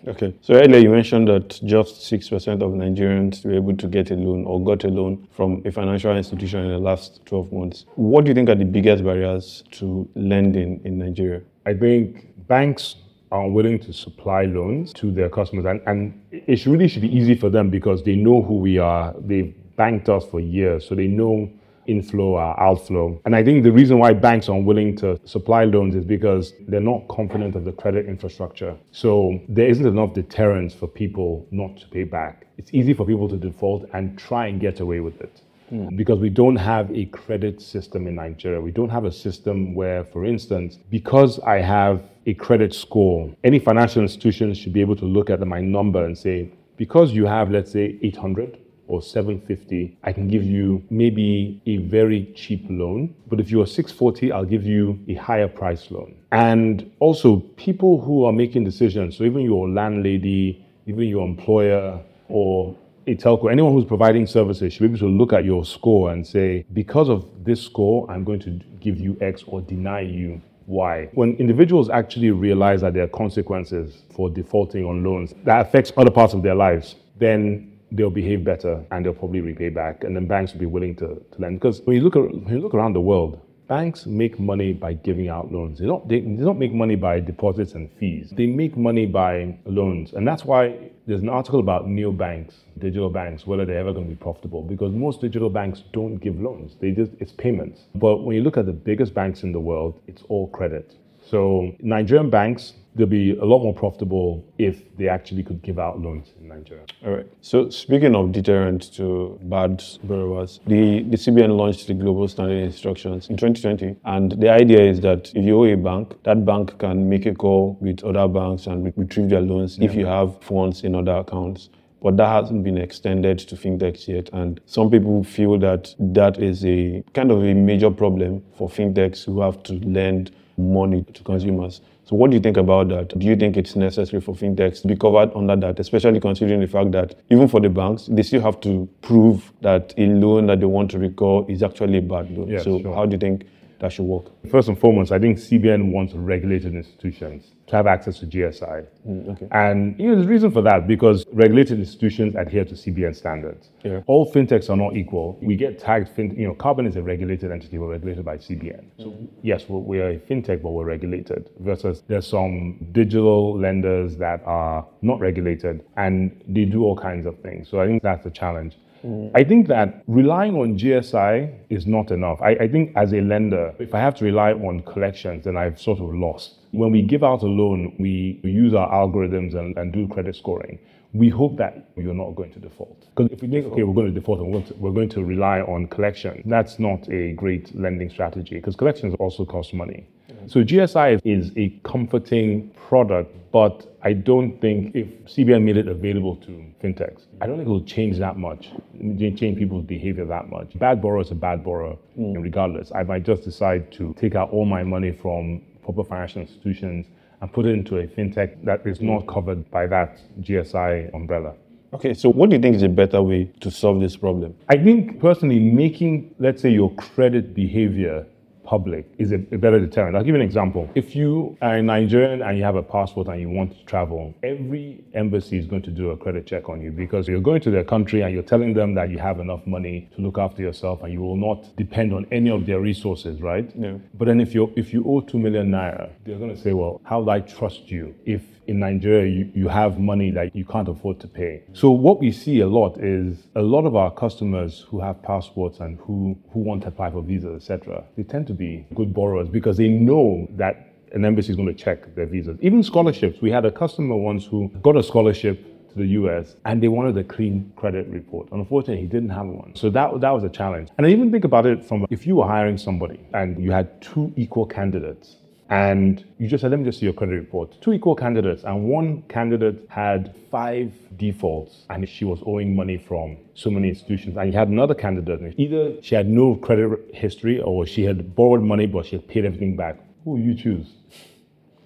Okay. 0.08 0.34
So 0.42 0.56
earlier 0.56 0.80
you 0.80 0.90
mentioned 0.90 1.28
that 1.28 1.60
just 1.64 2.12
6% 2.12 2.62
of 2.62 2.72
Nigerians 2.72 3.46
were 3.46 3.54
able 3.54 3.76
to 3.78 3.88
get 3.88 4.10
a 4.10 4.16
loan 4.16 4.46
or 4.46 4.64
got 4.64 4.84
a 4.84 4.88
loan 4.88 5.28
from 5.32 5.62
a 5.66 5.72
financial 5.72 6.16
institution 6.18 6.62
in 6.62 6.72
the 6.72 6.80
last 6.80 7.24
12 7.26 7.52
months. 7.52 7.86
What 7.96 8.26
do 8.26 8.30
you 8.30 8.36
think 8.36 8.50
are 8.50 8.56
the 8.56 8.66
biggest 8.66 9.04
barriers 9.04 9.64
to 9.74 10.10
lending 10.16 10.82
in 10.86 10.98
Nigeria? 10.98 11.42
I 11.68 11.76
think 11.76 12.48
banks 12.48 12.96
are 13.32 13.48
willing 13.48 13.80
to 13.80 13.94
supply 13.94 14.46
loans 14.46 14.92
to 14.94 15.12
their 15.12 15.30
customers 15.30 15.66
and, 15.66 15.82
and 15.86 16.20
it 16.32 16.66
really 16.66 16.88
should 16.88 17.04
be 17.04 17.16
easy 17.16 17.36
for 17.36 17.50
them 17.50 17.70
because 17.70 18.04
they 18.04 18.16
know 18.16 18.42
who 18.42 18.56
we 18.56 18.80
are. 18.80 19.14
They've 19.20 19.54
banked 19.76 20.10
us 20.10 20.26
for 20.26 20.40
years, 20.40 20.88
so 20.88 20.96
they 20.96 21.08
know 21.08 21.50
inflow 21.88 22.38
or 22.38 22.60
outflow. 22.60 23.20
And 23.26 23.36
I 23.36 23.44
think 23.44 23.64
the 23.64 23.72
reason 23.72 24.00
why 24.00 24.14
banks 24.14 24.50
are 24.50 24.58
unwilling 24.58 24.96
to 24.98 25.20
supply 25.26 25.66
loans 25.66 25.96
is 25.96 26.06
because 26.06 26.54
they're 26.68 26.80
not 26.80 27.08
confident 27.08 27.56
of 27.56 27.66
the 27.66 27.72
credit 27.72 28.06
infrastructure. 28.06 28.76
So 28.92 29.40
there 29.48 29.68
isn't 29.68 29.86
enough 29.86 30.14
deterrence 30.14 30.74
for 30.74 30.88
people 30.88 31.48
not 31.52 31.78
to 31.78 31.88
pay 31.88 32.04
back. 32.04 32.48
It's 32.58 32.74
easy 32.74 32.94
for 32.94 33.06
people 33.06 33.28
to 33.30 33.38
default 33.38 33.90
and 33.94 34.18
try 34.18 34.48
and 34.48 34.60
get 34.60 34.80
away 34.80 35.00
with 35.00 35.20
it. 35.22 35.42
Mm. 35.72 35.96
Because 35.96 36.20
we 36.20 36.30
don't 36.30 36.58
have 36.58 36.92
a 36.92 37.06
credit 37.06 37.62
system 37.62 38.08
in 38.08 38.16
Nigeria. 38.16 38.60
We 38.60 38.72
don't 38.72 38.90
have 38.90 39.06
a 39.06 39.12
system 39.12 39.74
where, 39.74 40.04
for 40.04 40.26
instance, 40.26 40.78
because 40.90 41.40
I 41.40 41.62
have 41.62 42.04
a 42.26 42.34
credit 42.34 42.74
score, 42.74 43.34
any 43.44 43.58
financial 43.58 44.02
institution 44.02 44.54
should 44.54 44.74
be 44.74 44.82
able 44.82 44.98
to 44.98 45.06
look 45.06 45.30
at 45.30 45.40
my 45.48 45.62
number 45.62 46.06
and 46.06 46.18
say, 46.18 46.52
because 46.78 47.12
you 47.12 47.26
have, 47.26 47.52
let's 47.52 47.72
say, 47.72 47.98
800, 48.02 48.58
or 48.92 49.02
750, 49.02 49.98
I 50.04 50.12
can 50.12 50.28
give 50.28 50.44
you 50.44 50.84
maybe 50.90 51.62
a 51.66 51.78
very 51.78 52.32
cheap 52.36 52.66
loan. 52.70 53.16
But 53.28 53.40
if 53.40 53.50
you're 53.50 53.66
640, 53.66 54.34
I'll 54.34 54.44
give 54.44 54.64
you 54.66 55.00
a 55.08 55.14
higher 55.16 55.48
price 55.48 55.90
loan. 55.90 56.14
And 56.34 56.92
also, 57.00 57.38
people 57.56 58.02
who 58.02 58.26
are 58.26 58.34
making 58.34 58.66
decisions, 58.66 59.18
so 59.18 59.24
even 59.24 59.42
your 59.42 59.70
landlady, 59.70 60.66
even 60.88 61.04
your 61.08 61.26
employer, 61.26 62.02
or 62.28 62.76
a 63.08 63.16
telco, 63.16 63.50
anyone 63.50 63.72
who's 63.72 63.86
providing 63.86 64.28
services 64.28 64.74
should 64.74 64.82
be 64.82 64.88
able 64.90 65.00
to 65.00 65.08
look 65.08 65.32
at 65.32 65.46
your 65.46 65.64
score 65.64 66.12
and 66.12 66.28
say, 66.28 66.66
because 66.74 67.08
of 67.08 67.26
this 67.46 67.62
score, 67.62 68.10
I'm 68.12 68.26
going 68.26 68.42
to 68.42 68.60
give 68.82 69.00
you 69.00 69.18
X 69.22 69.44
or 69.48 69.62
deny 69.62 70.02
you 70.02 70.42
why. 70.66 71.10
When 71.14 71.36
individuals 71.38 71.90
actually 71.90 72.32
realize 72.32 72.82
that 72.82 72.94
there 72.94 73.04
are 73.04 73.08
consequences 73.08 74.04
for 74.16 74.30
defaulting 74.30 74.86
on 74.86 75.04
loans 75.04 75.34
that 75.44 75.66
affects 75.66 75.92
other 75.98 76.12
parts 76.12 76.34
of 76.34 76.44
their 76.44 76.56
lives, 76.56 76.96
then 77.18 77.71
they'll 77.92 78.10
behave 78.10 78.44
better 78.44 78.84
and 78.92 79.06
they'll 79.06 79.14
probably 79.14 79.42
repay 79.42 79.70
back, 79.70 80.04
and 80.04 80.16
then 80.16 80.28
banks 80.28 80.54
will 80.54 80.60
be 80.60 80.66
willing 80.66 80.96
to, 80.96 81.08
to 81.32 81.36
lend. 81.40 81.60
Because 81.60 81.82
when 81.82 81.98
you 81.98 82.04
look 82.04 82.16
when 82.16 82.48
you 82.48 82.60
look 82.60 82.74
around 82.74 82.94
the 82.94 83.02
world, 83.02 83.40
banks 83.68 84.06
make 84.06 84.38
money 84.38 84.74
by 84.74 84.92
giving 84.92 85.30
out 85.30 85.50
loans. 85.52 85.80
They 85.80 85.86
don't, 85.86 86.08
they, 86.10 86.20
they 86.20 86.44
don't 86.44 86.60
make 86.60 86.74
money 86.74 86.96
by 86.96 87.22
deposits 87.22 87.74
and 87.74 87.90
fees. 88.00 88.34
They 88.36 88.46
make 88.46 88.76
money 88.76 89.06
by 89.06 89.58
loans. 89.66 90.12
And 90.12 90.28
that's 90.28 90.44
why 90.44 90.92
there's 91.08 91.22
an 91.22 91.30
article 91.30 91.62
about 91.62 91.86
neobanks, 91.86 92.54
digital 92.80 93.10
banks, 93.10 93.48
whether 93.48 93.66
they're 93.66 93.80
ever 93.80 93.94
going 93.94 94.10
to 94.10 94.10
be 94.10 94.22
profitable, 94.22 94.62
because 94.62 94.94
most 94.94 95.22
digital 95.22 95.50
banks 95.50 95.84
don't 95.94 96.18
give 96.18 96.40
loans. 96.40 96.76
They 96.82 96.92
just, 96.92 97.12
it's 97.20 97.32
payments. 97.32 97.84
But 97.96 98.18
when 98.24 98.36
you 98.36 98.44
look 98.44 98.58
at 98.58 98.66
the 98.66 98.74
biggest 98.74 99.14
banks 99.14 99.44
in 99.44 99.54
the 99.54 99.60
world, 99.62 100.02
it's 100.06 100.24
all 100.24 100.50
credit. 100.50 100.96
So 101.26 101.74
Nigerian 101.80 102.30
banks, 102.30 102.74
they'll 102.96 103.08
be 103.08 103.38
a 103.38 103.46
lot 103.46 103.60
more 103.60 103.74
profitable 103.74 104.46
if 104.58 104.96
they 104.98 105.08
actually 105.08 105.44
could 105.44 105.62
give 105.62 105.80
out 105.80 106.00
loans 106.00 106.34
in 106.40 106.48
Nigeria. 106.48 106.84
All 107.06 107.12
right. 107.12 107.28
So 107.42 107.70
speaking 107.70 108.16
of 108.16 108.32
deterrent 108.32 108.94
to 108.94 109.40
bad 109.44 109.84
borrowers, 110.04 110.60
the, 110.68 111.04
the 111.04 111.18
CBN 111.18 111.56
launched 111.56 111.88
the 111.88 111.94
Global 111.94 112.28
Standing 112.28 112.60
Instructions 112.66 113.30
in 113.30 113.38
2020. 113.38 113.96
And 114.06 114.34
the 114.34 114.50
idea 114.50 114.82
is 114.82 115.00
that 115.02 115.32
if 115.36 115.46
you 115.46 115.58
owe 115.60 115.66
a 115.66 115.78
bank, 115.78 116.22
that 116.24 116.46
bank 116.46 116.78
can 116.80 117.08
make 117.08 117.26
a 117.26 117.34
call 117.34 117.78
with 117.80 118.04
other 118.04 118.28
banks 118.28 118.68
and 118.68 118.94
retrieve 118.98 119.30
their 119.30 119.42
loans 119.42 119.78
yeah. 119.78 119.86
if 119.86 119.96
you 119.96 120.06
have 120.06 120.42
funds 120.44 120.84
in 120.84 120.96
other 120.96 121.16
accounts 121.16 121.70
but 122.04 122.18
that 122.18 122.28
hasn't 122.28 122.64
been 122.64 122.80
extended 122.80 123.38
to 123.38 123.56
fintechs 123.56 124.08
yet. 124.08 124.28
And 124.34 124.60
some 124.66 124.90
people 124.90 125.24
feel 125.24 125.60
that 125.60 125.94
that 126.00 126.40
is 126.40 126.66
a 126.66 127.04
kind 127.14 127.32
of 127.32 127.44
a 127.44 127.54
major 127.54 127.92
problem 127.92 128.44
for 128.58 128.68
fintechs 128.68 129.24
who 129.24 129.40
have 129.42 129.62
to 129.64 129.74
lend 129.74 130.32
money 130.58 131.04
to 131.14 131.24
consumers. 131.24 131.82
So, 132.12 132.18
what 132.18 132.30
do 132.30 132.36
you 132.36 132.42
think 132.42 132.58
about 132.58 132.90
that? 132.90 133.18
Do 133.18 133.26
you 133.26 133.38
think 133.38 133.56
it's 133.56 133.78
necessary 133.78 134.22
for 134.22 134.36
fintechs 134.36 134.82
to 134.82 134.90
be 134.90 134.98
covered 134.98 135.32
under 135.34 135.56
that, 135.56 135.80
especially 135.80 136.20
considering 136.20 136.60
the 136.60 136.68
fact 136.68 136.92
that 136.92 137.16
even 137.30 137.48
for 137.48 137.62
the 137.62 137.70
banks, 137.70 138.08
they 138.12 138.22
still 138.22 138.42
have 138.42 138.60
to 138.62 138.90
prove 139.02 139.54
that 139.62 139.94
a 139.98 140.08
loan 140.08 140.48
that 140.48 140.60
they 140.60 140.66
want 140.66 140.92
to 140.92 141.00
recall 141.00 141.46
is 141.48 141.64
actually 141.64 142.00
a 142.00 142.02
bad 142.02 142.30
loan. 142.32 142.50
Yes, 142.50 142.66
so, 142.66 142.82
sure. 142.82 142.94
how 142.94 143.06
do 143.06 143.14
you 143.14 143.18
think 143.18 143.46
that 143.82 143.92
should 143.92 144.06
work? 144.06 144.26
First 144.50 144.70
and 144.70 144.80
foremost, 144.80 145.12
I 145.12 145.20
think 145.20 145.38
CBN 145.38 145.92
wants 145.92 146.14
regulated 146.14 146.74
institutions 146.74 147.52
to 147.68 147.76
have 147.76 147.88
access 147.88 148.20
to 148.20 148.28
GSI. 148.28 148.86
Mm, 149.08 149.30
okay. 149.32 149.48
And 149.52 150.00
you 150.00 150.08
know, 150.08 150.16
there's 150.16 150.28
a 150.28 150.30
reason 150.30 150.52
for 150.52 150.62
that 150.62 150.88
because 150.88 151.26
regulated 151.34 151.80
institutions 151.80 152.36
adhere 152.36 152.64
to 152.66 152.76
CBN 152.76 153.16
standards. 153.16 153.70
Yeah. 153.84 154.02
All 154.06 154.32
fintechs 154.32 154.70
are 154.70 154.78
not 154.78 154.96
equal. 154.96 155.40
We 155.42 155.56
get 155.56 155.80
tagged, 155.80 156.10
fin- 156.10 156.36
you 156.36 156.48
know, 156.48 156.54
Carbon 156.54 156.86
is 156.86 156.96
a 156.96 157.02
regulated 157.02 157.52
entity, 157.52 157.78
we're 157.78 157.92
regulated 157.92 158.24
by 158.24 158.38
CBN. 158.38 158.86
So, 158.98 159.06
mm-hmm. 159.06 159.26
yes, 159.42 159.68
we're, 159.68 159.80
we're 159.80 160.10
a 160.12 160.20
fintech, 160.20 160.62
but 160.62 160.72
we're 160.72 160.86
regulated 160.86 161.50
versus 161.60 162.04
there's 162.08 162.28
some 162.28 162.78
digital 162.92 163.58
lenders 163.60 164.16
that 164.18 164.42
are 164.46 164.86
not 165.02 165.20
regulated 165.20 165.84
and 165.98 166.40
they 166.48 166.66
do 166.66 166.84
all 166.84 166.96
kinds 166.96 167.26
of 167.26 167.40
things. 167.40 167.68
So 167.68 167.82
I 167.82 167.88
think 167.88 168.04
that's 168.04 168.24
the 168.24 168.32
challenge. 168.32 168.78
Mm. 169.04 169.32
I 169.34 169.44
think 169.44 169.68
that 169.68 170.04
relying 170.08 170.56
on 170.56 170.78
GSI 170.78 171.54
is 171.70 171.88
not 171.88 172.12
enough. 172.12 172.42
I, 172.42 172.52
I, 172.52 172.68
think 172.68 172.92
as 172.96 173.14
a 173.14 173.22
lender, 173.22 173.74
if 173.80 173.94
I 173.96 174.00
have 174.00 174.16
to 174.16 174.26
rely 174.26 174.54
on 174.54 174.82
collections, 174.82 175.46
then 175.46 175.58
I've 175.58 175.80
sort 175.80 176.00
of 176.00 176.14
lost. 176.14 176.56
When 176.72 176.92
we 176.92 177.02
give 177.02 177.24
out 177.24 177.42
a 177.42 177.48
loan, 177.48 177.96
we 178.00 178.40
use 178.44 178.74
our 178.74 178.90
algorithms 178.92 179.56
and, 179.56 179.78
and 179.78 179.92
do 179.92 180.08
credit 180.08 180.36
scoring. 180.36 180.80
We 181.14 181.28
hope 181.28 181.58
that 181.58 181.90
you're 181.98 182.14
not 182.14 182.36
going 182.36 182.54
to 182.54 182.60
default. 182.60 183.06
Because 183.14 183.32
if 183.32 183.42
we 183.42 183.50
think, 183.50 183.66
okay, 183.68 183.84
we're 183.84 183.94
going 183.94 184.14
to 184.14 184.18
default 184.18 184.40
and 184.40 184.48
we're 184.48 184.60
going 184.60 184.68
to, 184.68 184.74
we're 184.76 184.92
going 184.92 185.10
to 185.10 185.24
rely 185.24 185.60
on 185.60 185.88
collection, 185.88 186.42
that's 186.46 186.80
not 186.80 187.10
a 187.12 187.34
great 187.34 187.76
lending 187.76 188.10
strategy 188.10 188.56
because 188.56 188.76
collections 188.78 189.16
also 189.20 189.44
cost 189.44 189.74
money. 189.74 190.08
So 190.48 190.64
GSI 190.64 191.22
is 191.24 191.52
a 191.56 191.70
comforting 191.84 192.70
product, 192.72 193.36
but 193.52 193.88
I 194.04 194.14
don't 194.14 194.60
think 194.60 194.96
if 194.96 195.08
CBN 195.26 195.64
made 195.64 195.78
it 195.78 195.88
available 195.88 196.36
to 196.38 196.66
fintechs, 196.82 197.26
I 197.40 197.48
don't 197.48 197.58
think 197.58 197.68
it 197.68 197.72
will 197.72 197.84
change 197.84 198.18
that 198.18 198.38
much, 198.38 198.72
change 199.00 199.58
people's 199.58 199.86
behavior 199.86 200.26
that 200.26 200.50
much. 200.50 200.78
Bad 200.80 201.02
borrower 201.02 201.22
is 201.22 201.32
a 201.32 201.36
bad 201.36 201.64
borrower, 201.64 201.98
mm. 202.18 202.42
regardless. 202.42 202.92
I 202.94 203.04
might 203.04 203.24
just 203.24 203.44
decide 203.44 203.92
to 203.94 204.14
take 204.20 204.36
out 204.36 204.52
all 204.52 204.66
my 204.66 204.84
money 204.84 205.12
from 205.12 205.62
proper 205.84 206.04
financial 206.04 206.42
institutions 206.42 207.06
and 207.42 207.52
put 207.52 207.66
it 207.66 207.70
into 207.70 207.98
a 207.98 208.08
fintech 208.08 208.64
that 208.66 208.86
is 208.86 209.02
not 209.02 209.28
covered 209.28 209.70
by 209.72 209.88
that 209.88 210.20
GSI 210.42 211.14
umbrella. 211.14 211.54
Okay, 211.94 212.14
so 212.14 212.30
what 212.30 212.50
do 212.50 212.56
you 212.56 212.62
think 212.62 212.76
is 212.76 212.84
a 212.84 212.90
better 212.90 213.22
way 213.22 213.52
to 213.60 213.70
solve 213.70 214.00
this 214.00 214.16
problem? 214.16 214.56
I 214.70 214.78
think 214.78 215.20
personally, 215.20 215.60
making, 215.60 216.34
let's 216.40 216.62
say, 216.62 216.70
your 216.70 216.94
credit 216.96 217.54
behavior 217.54 218.26
public 218.72 219.06
is 219.18 219.34
a, 219.34 219.40
a, 219.52 219.58
better 219.58 219.82
deterrent. 219.82 220.16
I'll 220.16 220.24
give 220.24 220.34
you 220.34 220.42
an 220.42 220.48
example. 220.52 220.90
If 220.96 221.14
you 221.14 221.58
are 221.62 221.76
a 221.76 221.84
Nigerian 221.84 222.42
and 222.42 222.58
you 222.58 222.64
have 222.64 222.78
a 222.78 222.82
passport 222.82 223.28
and 223.28 223.42
you 223.42 223.50
want 223.50 223.78
to 223.78 223.84
travel, 223.86 224.34
every 224.44 225.04
embassy 225.14 225.58
is 225.60 225.66
going 225.68 225.82
to 225.82 225.92
do 225.92 226.12
a 226.12 226.18
credit 226.24 226.48
check 226.48 226.70
on 226.70 226.82
you 226.82 226.90
because 226.90 227.28
you're 227.28 227.42
going 227.42 227.60
to 227.68 227.70
their 227.70 227.84
country 227.84 228.22
and 228.22 228.34
you're 228.34 228.50
telling 228.54 228.74
them 228.74 228.94
that 228.94 229.10
you 229.10 229.20
have 229.20 229.42
enough 229.42 229.68
money 229.68 230.10
to 230.16 230.22
look 230.22 230.38
after 230.38 230.62
yourself 230.62 231.04
and 231.04 231.12
you 231.12 231.20
will 231.20 231.36
not 231.36 231.76
depend 231.76 232.14
on 232.14 232.26
any 232.32 232.50
of 232.50 232.66
their 232.66 232.80
resources, 232.80 233.42
right? 233.42 233.70
Yeah. 233.76 233.98
But 234.14 234.30
then 234.30 234.40
if 234.40 234.56
you 234.56 234.72
if 234.78 234.94
you 234.94 235.04
owe 235.06 235.20
two 235.20 235.38
million 235.38 235.70
naira, 235.70 236.10
they're 236.24 236.38
going 236.38 236.56
to 236.56 236.62
say, 236.66 236.72
well, 236.72 237.02
how 237.04 237.22
do 237.22 237.30
I 237.30 237.42
trust 237.42 237.92
you 237.92 238.16
if 238.26 238.42
in 238.72 238.80
Nigeria, 238.80 239.30
you, 239.30 239.52
you 239.54 239.68
have 239.68 240.00
money 240.00 240.32
that 240.32 240.56
you 240.56 240.66
can't 240.66 240.88
afford 240.88 241.20
to 241.20 241.28
pay. 241.28 241.64
So 241.74 241.92
what 241.92 242.20
we 242.20 242.32
see 242.32 242.62
a 242.62 242.68
lot 242.68 242.98
is 243.00 243.48
a 243.56 243.62
lot 243.62 243.86
of 243.86 243.96
our 243.96 244.10
customers 244.10 244.86
who 244.90 245.00
have 245.02 245.22
passports 245.22 245.80
and 245.80 246.00
who, 246.00 246.38
who 246.52 246.60
want 246.60 246.82
to 246.84 246.88
apply 246.88 247.12
for 247.12 247.22
visas, 247.22 247.62
etc., 247.62 248.04
they 248.18 248.24
tend 248.24 248.48
to 248.48 248.54
be 248.54 248.88
good 248.96 249.14
borrowers 249.14 249.50
because 249.50 249.78
they 249.78 249.90
know 249.90 250.48
that 250.52 250.88
an 251.14 251.26
embassy 251.26 251.52
is 251.52 251.58
going 251.58 251.68
to 251.68 251.74
check 251.74 252.16
their 252.16 252.26
visas. 252.26 252.58
Even 252.62 252.82
scholarships. 252.82 253.42
We 253.42 253.52
had 253.52 253.66
a 253.66 253.72
customer 253.72 254.16
once 254.16 254.46
who 254.46 254.70
got 254.82 254.96
a 254.96 255.04
scholarship 255.04 255.68
to 255.92 255.98
the 255.98 256.08
US 256.22 256.56
and 256.64 256.82
they 256.82 256.88
wanted 256.88 257.18
a 257.18 257.24
clean 257.26 257.74
credit 257.76 258.08
report. 258.08 258.48
Unfortunately, 258.54 259.02
he 259.02 259.08
didn't 259.08 259.30
have 259.30 259.48
one. 259.48 259.76
So 259.76 259.90
that, 259.90 260.22
that 260.22 260.32
was 260.32 260.46
a 260.46 260.50
challenge. 260.50 260.88
And 260.98 261.06
I 261.06 261.10
even 261.10 261.30
think 261.30 261.44
about 261.44 261.66
it 261.66 261.84
from 261.84 262.06
if 262.10 262.26
you 262.26 262.38
were 262.38 262.48
hiring 262.48 262.78
somebody 262.78 263.20
and 263.34 263.62
you 263.62 263.72
had 263.72 264.02
two 264.02 264.32
equal 264.38 264.66
candidates 264.66 265.36
and 265.72 266.26
you 266.38 266.50
just 266.50 266.62
said, 266.62 266.72
let 266.72 266.82
me 266.82 266.86
just 266.86 267.00
see 267.00 267.06
your 267.06 267.14
credit 267.14 267.36
report. 267.36 267.82
Two 267.82 267.94
equal 267.94 268.14
candidates, 268.14 268.66
and 268.66 268.90
one 268.90 269.22
candidate 269.30 269.86
had 269.88 270.36
five 270.52 270.92
defaults 271.16 271.86
and 271.90 272.08
she 272.10 272.26
was 272.26 272.44
owing 272.46 272.76
money 272.76 272.98
from 272.98 273.38
so 273.54 273.70
many 273.70 273.88
institutions. 273.88 274.36
And 274.36 274.52
you 274.52 274.60
had 274.60 274.68
another 274.68 274.94
candidate, 274.94 275.56
either 275.58 276.02
she 276.02 276.14
had 276.14 276.28
no 276.28 276.56
credit 276.56 277.00
history 277.14 277.62
or 277.62 277.86
she 277.86 278.04
had 278.04 278.36
borrowed 278.36 278.62
money 278.62 278.86
but 278.86 279.06
she 279.06 279.16
had 279.16 279.28
paid 279.30 279.46
everything 279.46 279.78
back. 279.78 279.98
Who 280.26 280.38
you 280.38 280.56
choose? 280.56 280.88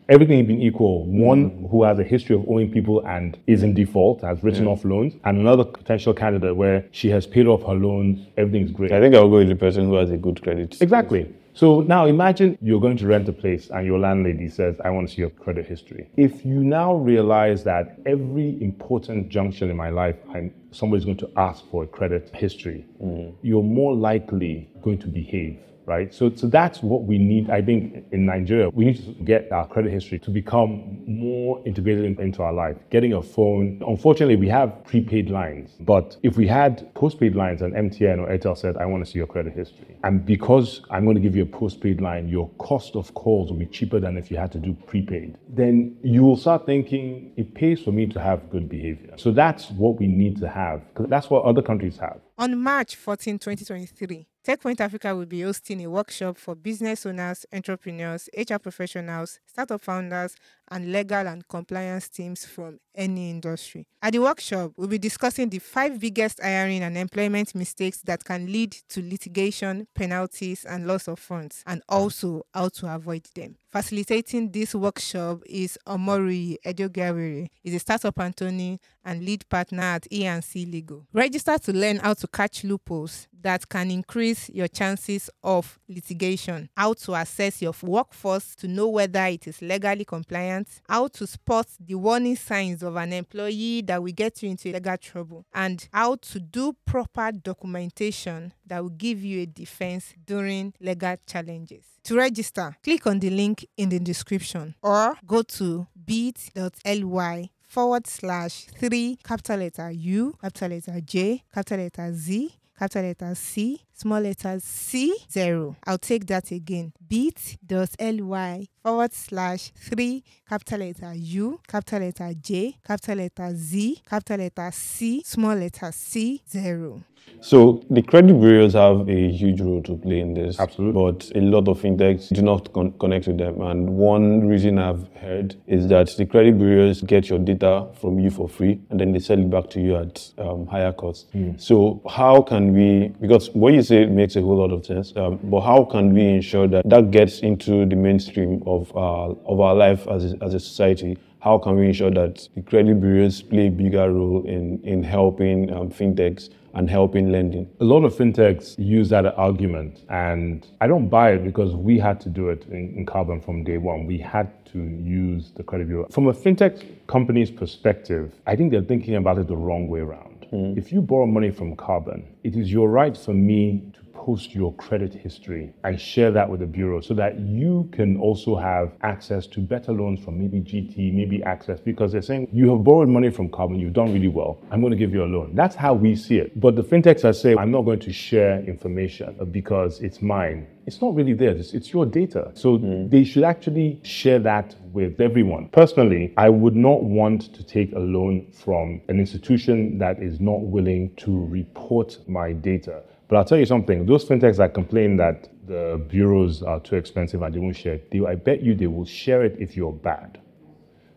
Everything 0.09 0.45
being 0.45 0.62
equal, 0.62 1.05
one 1.05 1.67
who 1.71 1.83
has 1.83 2.00
a 2.00 2.03
history 2.03 2.35
of 2.35 2.47
owing 2.47 2.71
people 2.71 3.05
and 3.05 3.38
is 3.47 3.63
in 3.63 3.74
default, 3.74 4.21
has 4.21 4.43
written 4.43 4.65
yeah. 4.65 4.71
off 4.71 4.85
loans, 4.85 5.13
and 5.24 5.38
another 5.38 5.63
potential 5.63 6.13
candidate 6.13 6.55
where 6.55 6.85
she 6.91 7.09
has 7.09 7.25
paid 7.25 7.47
off 7.47 7.63
her 7.63 7.74
loans, 7.74 8.27
everything's 8.38 8.71
great. 8.71 8.91
I 8.91 9.00
think 9.00 9.15
I'll 9.15 9.29
go 9.29 9.38
with 9.38 9.50
the 9.50 9.55
person 9.55 9.85
who 9.85 9.95
has 9.95 10.12
a 10.12 10.17
good 10.17 10.41
credit. 10.41 10.81
Exactly. 10.81 11.33
So 11.53 11.79
now 11.79 12.05
imagine 12.05 12.57
you're 12.62 12.81
going 12.81 12.97
to 12.97 13.07
rent 13.07 13.29
a 13.29 13.31
place 13.31 13.69
and 13.69 13.85
your 13.85 13.97
landlady 13.97 14.50
says, 14.50 14.75
I 14.83 14.89
want 14.89 15.07
to 15.07 15.15
see 15.15 15.21
your 15.21 15.29
credit 15.29 15.65
history. 15.65 16.09
If 16.17 16.45
you 16.45 16.62
now 16.65 16.95
realize 16.95 17.63
that 17.63 17.97
every 18.05 18.62
important 18.62 19.29
junction 19.29 19.69
in 19.69 19.77
my 19.77 19.89
life, 19.89 20.17
I'm, 20.33 20.53
somebody's 20.71 21.05
going 21.05 21.15
to 21.15 21.29
ask 21.38 21.63
for 21.71 21.83
a 21.83 21.88
credit 21.88 22.29
history, 22.35 22.85
mm. 23.01 23.33
you're 23.41 23.63
more 23.63 23.95
likely 23.95 24.69
going 24.81 25.00
to 25.00 25.07
behave 25.07 25.57
right? 25.86 26.13
So, 26.13 26.34
so 26.36 26.48
that's 26.48 26.82
what 26.82 27.04
we 27.04 27.18
need, 27.18 27.50
I 27.50 27.62
think, 27.62 28.06
in 28.12 28.25
Nigeria. 28.25 28.70
We 28.70 28.86
need 28.86 29.04
to 29.06 29.24
get 29.24 29.51
our 29.51 29.68
credit 29.68 29.92
history 29.92 30.20
to 30.20 30.32
become 30.32 31.04
more 31.08 31.62
integrated 31.65 32.20
into 32.20 32.44
our 32.44 32.54
life. 32.54 32.77
Getting 32.89 33.13
a 33.13 33.22
phone, 33.22 33.82
unfortunately, 33.88 34.36
we 34.36 34.48
have 34.50 34.84
prepaid 34.86 35.30
lines, 35.30 35.72
but 35.80 36.18
if 36.24 36.38
we 36.38 36.48
had 36.48 36.94
postpaid 36.96 37.36
lines 37.36 37.62
and 37.62 37.74
MTN 37.74 38.20
or 38.20 38.27
Airtel 38.27 38.58
said, 38.58 38.77
I 38.77 38.86
want 38.86 39.06
to 39.06 39.12
see 39.12 39.18
your 39.18 39.27
credit 39.27 39.54
history, 39.54 39.98
and 40.04 40.25
because 40.25 40.82
I'm 40.89 41.04
going 41.04 41.15
to 41.15 41.22
give 41.22 41.36
you 41.36 41.44
a 41.44 41.48
postpaid 41.48 42.01
line, 42.01 42.27
your 42.27 42.50
cost 42.58 42.96
of 42.96 43.13
calls 43.13 43.51
will 43.51 43.60
be 43.60 43.65
cheaper 43.65 44.00
than 44.00 44.18
if 44.18 44.32
you 44.32 44.38
had 44.38 44.51
to 44.54 44.60
do 44.60 44.74
prepaid, 44.88 45.38
then 45.48 45.98
you 46.04 46.24
will 46.24 46.38
start 46.38 46.65
thinking 46.65 47.32
it 47.38 47.54
pays 47.54 47.82
for 47.82 47.92
me 47.92 48.08
to 48.08 48.20
have 48.20 48.50
good 48.50 48.70
behavior. 48.70 49.13
So 49.18 49.32
that's 49.32 49.70
what 49.72 50.00
we 50.00 50.08
need 50.08 50.38
to 50.39 50.50
have, 50.50 50.82
that's 50.96 51.30
what 51.30 51.44
other 51.44 51.62
countries 51.62 51.98
have. 51.98 52.20
On 52.38 52.62
March 52.62 52.96
14, 52.96 53.39
2023, 53.39 54.27
TechPoint 54.45 54.79
Africa 54.79 55.15
will 55.15 55.25
be 55.25 55.41
hosting 55.41 55.83
a 55.83 55.89
workshop 55.89 56.37
for 56.37 56.53
business 56.53 57.03
owners, 57.07 57.47
entrepreneurs, 57.51 58.29
HR 58.37 58.57
professionals, 58.57 59.39
startup 59.47 59.81
founders, 59.81 60.35
and 60.69 60.91
legal 60.91 61.27
and 61.27 61.48
compliance 61.48 62.10
teams 62.10 62.45
from 62.45 62.79
any 62.95 63.29
industry. 63.29 63.86
At 64.01 64.13
the 64.13 64.19
workshop, 64.19 64.72
we'll 64.77 64.88
be 64.88 64.98
discussing 64.98 65.50
the 65.50 65.60
five 65.60 66.00
biggest 66.00 66.39
hiring 66.41 66.84
and 66.84 66.98
employment 66.98 67.53
mistakes 67.55 68.01
that 68.03 68.24
can 68.24 68.45
lead 68.51 68.72
to 68.89 69.01
litigation, 69.01 69.88
penalties, 69.95 70.63
and 70.65 70.88
loss 70.88 71.07
of 71.07 71.19
funds, 71.19 71.63
and 71.65 71.81
also 71.89 72.43
how 72.53 72.69
to 72.69 72.93
avoid 72.93 73.25
them. 73.36 73.55
Facilitating 73.72 74.51
this 74.51 74.74
workshop 74.74 75.41
is 75.45 75.77
Omori 75.86 76.55
Edoigiawerie, 76.65 77.50
is 77.63 77.74
a 77.74 77.79
startup 77.79 78.17
attorney 78.19 78.79
and 79.03 79.25
lead 79.25 79.48
partner 79.50 79.84
at 79.84 80.07
E&C 80.12 80.65
Legal. 80.65 81.05
Register 81.12 81.57
to 81.57 81.74
learn 81.74 81.98
how 81.98 82.13
to 82.13 82.27
catch 82.27 82.63
loopholes 82.63 83.27
that 83.41 83.67
can 83.67 83.91
increase 83.91 84.50
your 84.50 84.67
chances 84.67 85.29
of 85.43 85.77
litigation, 85.89 86.69
how 86.77 86.93
to 86.93 87.13
assess 87.15 87.62
your 87.62 87.74
workforce 87.84 88.55
to 88.55 88.67
know 88.67 88.88
whether 88.88 89.25
it 89.25 89.45
is 89.45 89.62
legally 89.62 90.05
compliant 90.05 90.54
how 90.88 91.07
to 91.07 91.27
spot 91.27 91.67
the 91.79 91.95
warning 91.95 92.35
signs 92.35 92.83
of 92.83 92.95
an 92.95 93.13
employee 93.13 93.81
that 93.81 94.01
will 94.01 94.13
get 94.13 94.41
you 94.43 94.50
into 94.50 94.71
legal 94.71 94.97
trouble, 94.97 95.45
and 95.53 95.88
how 95.91 96.15
to 96.15 96.39
do 96.39 96.74
proper 96.85 97.31
documentation 97.31 98.53
that 98.65 98.81
will 98.81 98.89
give 98.89 99.24
you 99.24 99.41
a 99.41 99.45
defense 99.45 100.13
during 100.25 100.74
legal 100.79 101.15
challenges. 101.27 101.83
To 102.03 102.15
register, 102.15 102.75
click 102.83 103.07
on 103.07 103.19
the 103.19 103.29
link 103.29 103.65
in 103.77 103.89
the 103.89 104.00
description 104.00 104.75
or 104.81 105.17
go 105.25 105.41
to 105.41 105.88
bit.ly 106.05 107.50
forward 107.67 108.07
slash 108.07 108.65
3 108.77 109.17
capital 109.24 109.57
letter 109.57 109.91
U, 109.91 110.33
capital 110.41 110.69
letter 110.69 111.01
J, 111.01 111.43
capital 111.53 111.79
letter 111.79 112.13
Z, 112.13 112.53
capital 112.77 113.03
letter 113.03 113.35
C, 113.35 113.81
small 113.95 114.19
letters 114.19 114.63
C, 114.63 115.15
0. 115.31 115.75
I'll 115.87 115.97
take 115.97 116.25
that 116.27 116.51
again. 116.51 116.93
Bit 117.07 117.57
dot 117.65 117.89
ly 117.99 118.67
forward 118.83 119.13
slash 119.13 119.71
3 119.75 120.23
capital 120.47 120.79
letter 120.79 121.13
U, 121.13 121.59
capital 121.67 122.01
letter 122.01 122.31
J, 122.39 122.75
capital 122.85 123.17
letter 123.17 123.55
Z, 123.55 124.01
capital 124.07 124.37
letter 124.37 124.71
C, 124.73 125.23
small 125.25 125.55
letter 125.55 125.91
C, 125.91 126.41
0. 126.49 127.03
So 127.41 127.83
the 127.91 128.01
credit 128.01 128.39
bureaus 128.39 128.73
have 128.73 129.07
a 129.07 129.31
huge 129.31 129.61
role 129.61 129.81
to 129.83 129.97
play 129.97 130.19
in 130.19 130.33
this. 130.33 130.59
Absolutely. 130.59 131.01
But 131.01 131.31
a 131.35 131.41
lot 131.41 131.67
of 131.67 131.79
fintechs 131.79 132.33
do 132.33 132.41
not 132.41 132.73
con- 132.73 132.93
connect 132.93 133.27
with 133.27 133.37
them. 133.37 133.61
And 133.61 133.89
one 133.89 134.47
reason 134.47 134.79
I've 134.79 135.07
heard 135.17 135.55
is 135.67 135.87
that 135.89 136.15
the 136.17 136.25
credit 136.25 136.57
bureaus 136.57 137.01
get 137.01 137.29
your 137.29 137.39
data 137.39 137.87
from 137.99 138.19
you 138.19 138.31
for 138.31 138.49
free 138.49 138.79
and 138.89 138.99
then 138.99 139.11
they 139.11 139.19
sell 139.19 139.39
it 139.39 139.49
back 139.49 139.69
to 139.71 139.81
you 139.81 139.95
at 139.95 140.31
um, 140.39 140.65
higher 140.65 140.91
cost. 140.93 141.31
Mm. 141.33 141.61
So 141.61 142.01
how 142.09 142.41
can 142.41 142.73
we, 142.73 143.09
because 143.21 143.49
what 143.51 143.73
you 143.73 143.83
say 143.86 144.06
makes 144.06 144.36
a 144.36 144.42
whole 144.42 144.58
lot 144.58 144.72
of 144.72 144.86
sense, 144.86 145.13
um, 145.15 145.39
but 145.44 145.62
how 145.62 145.86
can 145.86 146.13
we 146.13 146.24
ensure 146.24 146.68
that 146.68 146.88
that 146.89 147.12
gets 147.12 147.39
into 147.39 147.86
the 147.86 147.96
mainstream 147.96 148.62
of, 148.65 148.92
uh, 148.96 149.30
of 149.46 149.60
our 149.60 149.75
life 149.75 150.08
as 150.08 150.34
a, 150.34 150.44
as 150.44 150.54
a 150.54 150.60
society? 150.60 151.18
How 151.39 151.58
can 151.58 151.77
we 151.77 151.88
ensure 151.88 152.12
that 152.12 152.50
the 152.56 152.62
credit 152.63 153.00
bureaus 153.00 153.42
play 153.42 153.68
a 153.68 153.72
bigger 153.72 154.12
role 154.12 154.44
in, 154.46 154.82
in 154.84 155.04
helping 155.04 155.72
um, 155.72 155.89
fintechs 155.89 156.50
and 156.75 156.89
helping 156.89 157.32
lending. 157.32 157.70
A 157.80 157.86
lot 157.86 158.04
of 158.04 158.13
fintechs 158.13 158.75
use 158.77 159.10
that 159.10 159.25
argument, 159.38 160.01
and 160.10 160.68
I 160.82 160.88
don't 160.88 161.08
buy 161.08 161.32
it 161.32 161.44
because 161.44 161.74
we 161.74 161.98
had 161.98 162.20
to 162.22 162.30
do 162.30 162.50
it 162.50 162.65
in, 162.70 162.94
in 162.98 163.06
Carbon 163.06 163.42
from 163.42 163.63
day 163.63 163.77
one. 163.77 164.06
We 164.06 164.18
had 164.18 164.65
to 164.68 164.80
use 164.80 165.51
the 165.56 165.63
credit 165.63 165.88
bureau. 165.88 166.08
From 166.12 166.27
a 166.27 166.34
fintech 166.34 166.86
company's 167.08 167.50
perspective, 167.50 168.34
I 168.46 168.58
think 168.58 168.72
they're 168.72 168.82
thinking 168.82 169.15
about 169.15 169.38
it 169.38 169.48
the 169.48 169.56
wrong 169.56 169.88
way 169.88 170.01
around. 170.01 170.35
Mm. 170.55 170.77
If 170.77 170.91
you 170.91 171.01
borrow 171.01 171.25
money 171.25 171.51
from 171.51 171.75
Carbon, 171.75 172.35
it 172.43 172.55
is 172.55 172.71
your 172.71 172.89
right 172.89 173.17
for 173.17 173.33
me 173.33 173.91
to 173.93 174.04
post 174.25 174.55
your 174.55 174.74
credit 174.74 175.13
history 175.13 175.72
and 175.84 176.01
share 176.01 176.32
that 176.32 176.50
with 176.50 176.60
the 176.60 176.65
bureau 176.65 177.00
so 177.00 177.13
that 177.13 177.39
you 177.39 177.88
can 177.91 178.17
also 178.17 178.55
have 178.55 178.91
access 179.03 179.46
to 179.46 179.60
better 179.60 179.91
loans 179.91 180.20
from 180.24 180.39
maybe 180.39 180.60
GT, 180.60 181.13
maybe 181.13 181.44
Access, 181.44 181.79
because 181.79 182.12
they're 182.12 182.24
saying 182.24 182.48
you 182.51 182.72
have 182.72 182.84
borrowed 182.84 183.08
money 183.08 183.29
from 183.29 183.50
Carbon, 183.50 183.79
you've 183.79 183.94
done 183.94 184.12
really 184.12 184.27
well. 184.27 184.58
I'm 184.72 184.82
going 184.82 184.91
to 184.91 184.98
give 184.98 185.13
you 185.13 185.24
a 185.24 185.25
loan. 185.25 185.53
That's 185.53 185.75
how 185.75 185.94
we 185.94 186.15
see 186.15 186.38
it. 186.38 186.60
But 186.60 186.75
the 186.75 186.82
fintechs 186.84 187.24
are 187.24 187.34
saying, 187.34 187.60
I'm 187.60 187.70
not 187.70 187.84
going 187.84 188.00
to 188.00 188.12
share 188.12 188.63
information 188.63 189.38
because 189.51 190.01
it's 190.01 190.24
mine. 190.24 190.67
It's 190.88 191.01
not 191.01 191.13
really 191.15 191.34
theirs, 191.34 191.74
it's, 191.74 191.94
your 191.94 192.05
data. 192.05 192.51
So 192.55 192.77
mm. 192.77 193.10
they 193.10 193.24
should 193.24 193.44
actually 193.44 194.00
share 194.03 194.39
that 194.39 194.75
with 194.91 195.20
everyone. 195.22 195.70
Personally, 195.70 196.34
I 196.38 196.50
would 196.50 196.75
not 196.75 197.03
want 197.03 197.53
to 197.53 197.63
take 197.63 197.91
a 197.94 198.00
loan 198.00 198.51
from 198.51 199.01
an 199.08 199.20
institution 199.20 199.98
that 200.00 200.22
is 200.22 200.39
not 200.39 200.62
willing 200.62 201.13
to 201.17 201.46
report 201.46 202.17
my 202.27 202.53
data. 202.53 203.03
But 203.27 203.38
I'll 203.38 203.46
tell 203.46 203.58
you 203.58 203.65
something, 203.65 204.05
those 204.05 204.25
fintechs 204.25 204.58
that 204.58 204.74
complain 204.74 205.17
that 205.17 205.50
the 205.65 206.01
bureaus 206.08 206.62
are 206.62 206.79
too 206.79 206.96
expensive 206.96 207.41
and 207.41 207.53
they 207.53 207.60
won't 207.60 207.75
share 207.75 207.96
it, 207.96 208.12
they, 208.12 208.24
I 208.25 208.36
bet 208.36 208.62
you 208.62 208.75
they 208.75 208.88
will 208.88 209.05
share 209.05 209.44
it 209.44 209.55
if 209.60 209.75
you're 209.75 209.94
bad. 209.94 210.39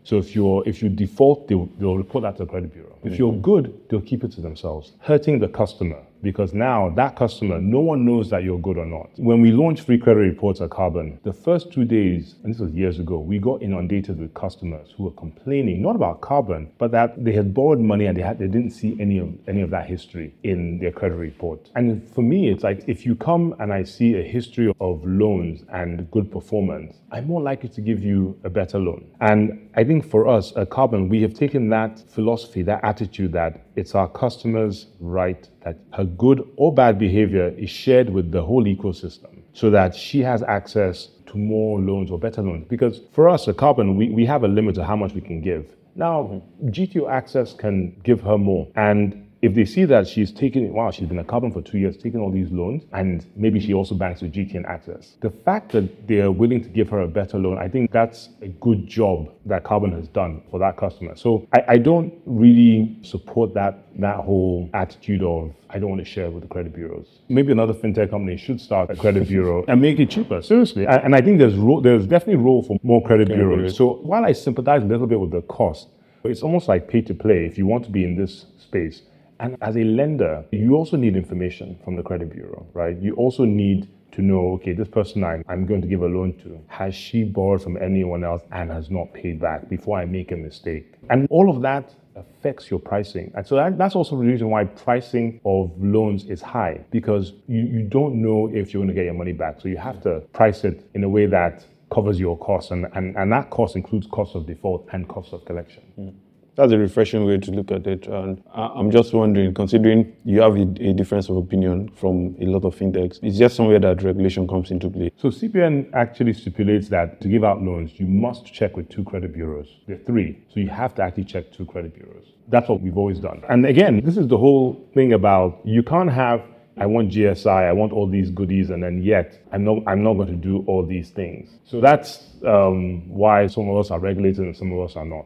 So 0.03 0.17
if 0.17 0.33
you're 0.33 0.63
if 0.65 0.81
you 0.81 0.89
default, 0.89 1.47
they'll, 1.47 1.69
they'll 1.77 1.97
report 1.97 2.23
that 2.23 2.37
to 2.37 2.45
the 2.45 2.49
credit 2.49 2.73
bureau. 2.73 2.97
If 3.03 3.17
you're 3.17 3.31
mm-hmm. 3.31 3.41
good, 3.41 3.81
they'll 3.89 4.01
keep 4.01 4.23
it 4.23 4.31
to 4.33 4.41
themselves, 4.41 4.93
hurting 5.01 5.39
the 5.39 5.47
customer 5.47 6.03
because 6.21 6.53
now 6.53 6.89
that 6.95 7.15
customer, 7.15 7.59
no 7.59 7.79
one 7.79 8.05
knows 8.05 8.29
that 8.29 8.43
you're 8.43 8.59
good 8.59 8.77
or 8.77 8.85
not. 8.85 9.09
When 9.17 9.41
we 9.41 9.51
launched 9.51 9.85
free 9.85 9.97
credit 9.97 10.19
reports 10.19 10.61
at 10.61 10.69
Carbon, 10.69 11.19
the 11.23 11.33
first 11.33 11.71
two 11.71 11.85
days, 11.85 12.35
and 12.43 12.53
this 12.53 12.59
was 12.59 12.71
years 12.71 12.99
ago, 12.99 13.19
we 13.19 13.39
got 13.39 13.61
inundated 13.61 14.19
with 14.19 14.33
customers 14.33 14.93
who 14.97 15.03
were 15.03 15.11
complaining 15.11 15.81
not 15.81 15.95
about 15.95 16.21
Carbon, 16.21 16.71
but 16.77 16.91
that 16.91 17.23
they 17.23 17.31
had 17.31 17.53
borrowed 17.53 17.79
money 17.79 18.05
and 18.05 18.17
they 18.17 18.21
had 18.21 18.39
they 18.39 18.47
didn't 18.47 18.71
see 18.71 18.97
any 18.99 19.17
of 19.17 19.29
any 19.47 19.61
of 19.61 19.69
that 19.69 19.87
history 19.87 20.33
in 20.43 20.79
their 20.79 20.91
credit 20.91 21.15
report. 21.15 21.69
And 21.75 22.07
for 22.13 22.21
me, 22.21 22.49
it's 22.49 22.63
like 22.63 22.83
if 22.87 23.05
you 23.05 23.15
come 23.15 23.55
and 23.59 23.71
I 23.73 23.83
see 23.83 24.15
a 24.15 24.23
history 24.23 24.73
of 24.79 25.03
loans 25.05 25.63
and 25.71 26.09
good 26.11 26.31
performance, 26.31 26.97
I'm 27.11 27.27
more 27.27 27.41
likely 27.41 27.69
to 27.69 27.81
give 27.81 28.03
you 28.03 28.39
a 28.43 28.49
better 28.49 28.79
loan. 28.79 29.09
And 29.21 29.69
I 29.75 29.83
think 29.83 30.09
for 30.09 30.27
us 30.27 30.53
at 30.55 30.69
Carbon, 30.69 31.09
we 31.09 31.21
have 31.21 31.33
taken 31.33 31.69
that 31.69 32.03
philosophy, 32.09 32.61
that 32.63 32.83
attitude 32.89 33.31
that 33.33 33.51
it's 33.75 33.93
our 33.95 34.09
customers' 34.23 34.87
right 34.99 35.47
that 35.63 35.77
her 35.97 36.05
good 36.05 36.39
or 36.55 36.73
bad 36.73 36.97
behavior 36.97 37.47
is 37.65 37.69
shared 37.69 38.09
with 38.09 38.31
the 38.31 38.43
whole 38.43 38.65
ecosystem. 38.65 39.33
so 39.53 39.69
that 39.69 39.95
she 39.95 40.19
has 40.21 40.41
access 40.43 41.09
to 41.25 41.37
more 41.37 41.79
loans 41.79 42.11
or 42.11 42.17
better 42.19 42.41
loans. 42.41 42.65
Because 42.69 43.01
for 43.11 43.27
us 43.27 43.47
at 43.47 43.57
Carbon, 43.57 43.95
we, 43.95 44.09
we 44.09 44.25
have 44.25 44.43
a 44.43 44.47
limit 44.47 44.75
to 44.75 44.83
how 44.85 44.95
much 44.95 45.13
we 45.13 45.21
can 45.21 45.41
give. 45.41 45.65
Now, 45.95 46.23
mm-hmm. 46.23 46.69
GTO 46.69 47.09
Access 47.09 47.53
can 47.53 47.99
give 48.03 48.21
her 48.21 48.37
more. 48.37 48.67
And 48.75 49.28
if 49.41 49.55
they 49.55 49.65
see 49.65 49.85
that 49.85 50.07
she's 50.07 50.31
taking, 50.31 50.73
wow, 50.73 50.91
she's 50.91 51.07
been 51.07 51.19
a 51.19 51.23
carbon 51.23 51.51
for 51.51 51.61
two 51.61 51.77
years, 51.77 51.95
taking 51.95 52.19
all 52.19 52.31
these 52.31 52.51
loans, 52.51 52.83
and 52.91 53.25
maybe 53.35 53.59
she 53.59 53.73
also 53.73 53.95
banks 53.95 54.21
with 54.21 54.33
GT 54.33 54.55
and 54.55 54.65
Access, 54.65 55.15
the 55.21 55.29
fact 55.29 55.71
that 55.71 56.07
they're 56.07 56.31
willing 56.31 56.61
to 56.61 56.69
give 56.69 56.89
her 56.89 57.01
a 57.01 57.07
better 57.07 57.37
loan, 57.37 57.57
I 57.57 57.69
think 57.69 57.91
that's 57.91 58.29
a 58.41 58.49
good 58.49 58.85
job 58.87 59.31
that 59.45 59.63
Carbon 59.63 59.91
has 59.93 60.07
done 60.09 60.41
for 60.51 60.59
that 60.59 60.77
customer. 60.77 61.15
So 61.15 61.47
I, 61.53 61.63
I 61.69 61.77
don't 61.77 62.13
really 62.25 62.97
support 63.01 63.53
that 63.53 63.85
that 63.99 64.17
whole 64.17 64.69
attitude 64.73 65.21
of 65.23 65.53
I 65.69 65.77
don't 65.77 65.89
want 65.89 65.99
to 65.99 66.09
share 66.09 66.31
with 66.31 66.43
the 66.43 66.47
credit 66.47 66.73
bureaus. 66.73 67.07
Maybe 67.27 67.51
another 67.51 67.73
fintech 67.73 68.09
company 68.09 68.37
should 68.37 68.61
start 68.61 68.89
a 68.89 68.95
credit 68.95 69.27
bureau 69.27 69.65
and 69.67 69.81
make 69.81 69.99
it 69.99 70.09
cheaper. 70.09 70.41
Seriously, 70.41 70.85
and, 70.85 71.03
and 71.03 71.15
I 71.15 71.21
think 71.21 71.39
there's 71.39 71.55
ro- 71.55 71.81
there's 71.81 72.05
definitely 72.05 72.43
role 72.43 72.63
for 72.63 72.77
more 72.83 73.03
credit 73.03 73.27
bureaus. 73.27 73.55
bureaus. 73.55 73.77
So 73.77 73.95
while 74.03 74.25
I 74.25 74.33
sympathize 74.33 74.83
a 74.83 74.85
little 74.85 75.07
bit 75.07 75.19
with 75.19 75.31
the 75.31 75.41
cost, 75.43 75.89
it's 76.23 76.43
almost 76.43 76.67
like 76.67 76.87
pay 76.87 77.01
to 77.01 77.13
play 77.13 77.45
if 77.45 77.57
you 77.57 77.65
want 77.65 77.85
to 77.85 77.91
be 77.91 78.03
in 78.03 78.15
this 78.15 78.45
space. 78.57 79.01
And 79.39 79.57
as 79.61 79.77
a 79.77 79.83
lender, 79.83 80.45
you 80.51 80.75
also 80.75 80.97
need 80.97 81.15
information 81.15 81.79
from 81.83 81.95
the 81.95 82.03
credit 82.03 82.31
bureau, 82.31 82.67
right? 82.73 82.97
You 82.97 83.15
also 83.15 83.45
need 83.45 83.87
to 84.11 84.21
know, 84.21 84.53
okay, 84.53 84.73
this 84.73 84.87
person 84.87 85.23
I'm, 85.23 85.43
I'm 85.47 85.65
going 85.65 85.81
to 85.81 85.87
give 85.87 86.01
a 86.01 86.07
loan 86.07 86.33
to, 86.39 86.59
has 86.67 86.93
she 86.95 87.23
borrowed 87.23 87.63
from 87.63 87.77
anyone 87.77 88.23
else 88.23 88.41
and 88.51 88.71
has 88.71 88.89
not 88.89 89.13
paid 89.13 89.39
back 89.39 89.69
before 89.69 89.99
I 89.99 90.05
make 90.05 90.31
a 90.31 90.35
mistake? 90.35 90.93
And 91.09 91.27
all 91.29 91.49
of 91.49 91.61
that 91.61 91.93
affects 92.15 92.69
your 92.69 92.79
pricing. 92.79 93.31
And 93.35 93.47
so 93.47 93.55
that, 93.55 93.77
that's 93.77 93.95
also 93.95 94.17
the 94.17 94.25
reason 94.25 94.49
why 94.49 94.65
pricing 94.65 95.39
of 95.45 95.71
loans 95.77 96.25
is 96.25 96.41
high 96.41 96.83
because 96.91 97.33
you, 97.47 97.61
you 97.61 97.83
don't 97.83 98.21
know 98.21 98.49
if 98.53 98.73
you're 98.73 98.81
going 98.81 98.89
to 98.89 98.93
get 98.93 99.05
your 99.05 99.13
money 99.13 99.33
back. 99.33 99.61
So 99.61 99.69
you 99.69 99.77
have 99.77 100.01
to 100.01 100.21
price 100.33 100.63
it 100.63 100.89
in 100.95 101.03
a 101.03 101.09
way 101.09 101.25
that 101.27 101.65
covers 101.93 102.19
your 102.19 102.37
costs. 102.37 102.71
And, 102.71 102.87
and, 102.93 103.15
and 103.15 103.31
that 103.31 103.49
cost 103.51 103.75
includes 103.75 104.07
cost 104.07 104.35
of 104.35 104.45
default 104.45 104.87
and 104.91 105.07
cost 105.07 105.33
of 105.33 105.45
collection. 105.45 105.83
Mm. 105.97 106.13
That's 106.59 106.73
a 106.73 106.77
refreshing 106.77 107.23
way 107.23 107.37
to 107.37 107.51
look 107.51 107.71
at 107.71 107.87
it. 107.87 108.05
And 108.07 108.43
I'm 108.53 108.91
just 108.91 109.13
wondering, 109.13 109.53
considering 109.53 110.13
you 110.25 110.41
have 110.41 110.57
a, 110.57 110.63
a 110.81 110.91
difference 110.91 111.29
of 111.29 111.37
opinion 111.37 111.89
from 111.95 112.35
a 112.41 112.47
lot 112.47 112.65
of 112.65 112.75
fintechs, 112.75 113.23
is 113.23 113.39
there 113.39 113.47
somewhere 113.47 113.79
that 113.79 114.03
regulation 114.03 114.45
comes 114.45 114.69
into 114.69 114.89
play? 114.89 115.09
So 115.15 115.29
CBN 115.29 115.93
actually 115.93 116.33
stipulates 116.33 116.89
that 116.89 117.21
to 117.21 117.29
give 117.29 117.45
out 117.45 117.61
loans, 117.61 117.97
you 117.97 118.07
must 118.07 118.53
check 118.53 118.75
with 118.75 118.89
two 118.89 119.05
credit 119.05 119.33
bureaus. 119.33 119.69
There 119.87 119.95
are 119.95 119.99
three. 119.99 120.37
So 120.53 120.59
you 120.59 120.67
have 120.67 120.93
to 120.95 121.01
actually 121.01 121.23
check 121.23 121.49
two 121.53 121.65
credit 121.65 121.95
bureaus. 121.95 122.25
That's 122.49 122.67
what 122.67 122.81
we've 122.81 122.97
always 122.97 123.19
done. 123.19 123.41
And 123.47 123.65
again, 123.65 124.01
this 124.03 124.17
is 124.17 124.27
the 124.27 124.37
whole 124.37 124.85
thing 124.93 125.13
about 125.13 125.61
you 125.63 125.81
can't 125.81 126.11
have 126.11 126.43
I 126.75 126.87
want 126.87 127.11
GSI, 127.11 127.69
I 127.69 127.71
want 127.71 127.93
all 127.93 128.07
these 128.07 128.31
goodies, 128.31 128.69
and 128.69 128.83
then 128.83 129.01
yet 129.01 129.45
I'm 129.53 129.63
not 129.63 129.83
I'm 129.87 130.03
not 130.03 130.15
going 130.15 130.27
to 130.27 130.35
do 130.35 130.65
all 130.67 130.85
these 130.85 131.09
things. 131.09 131.57
So 131.63 131.79
that's 131.79 132.31
um, 132.45 133.07
why 133.07 133.47
some 133.47 133.69
of 133.69 133.77
us 133.77 133.91
are 133.91 133.99
regulated 133.99 134.39
and 134.39 134.55
some 134.55 134.73
of 134.73 134.89
us 134.89 134.97
are 134.97 135.05
not. 135.05 135.25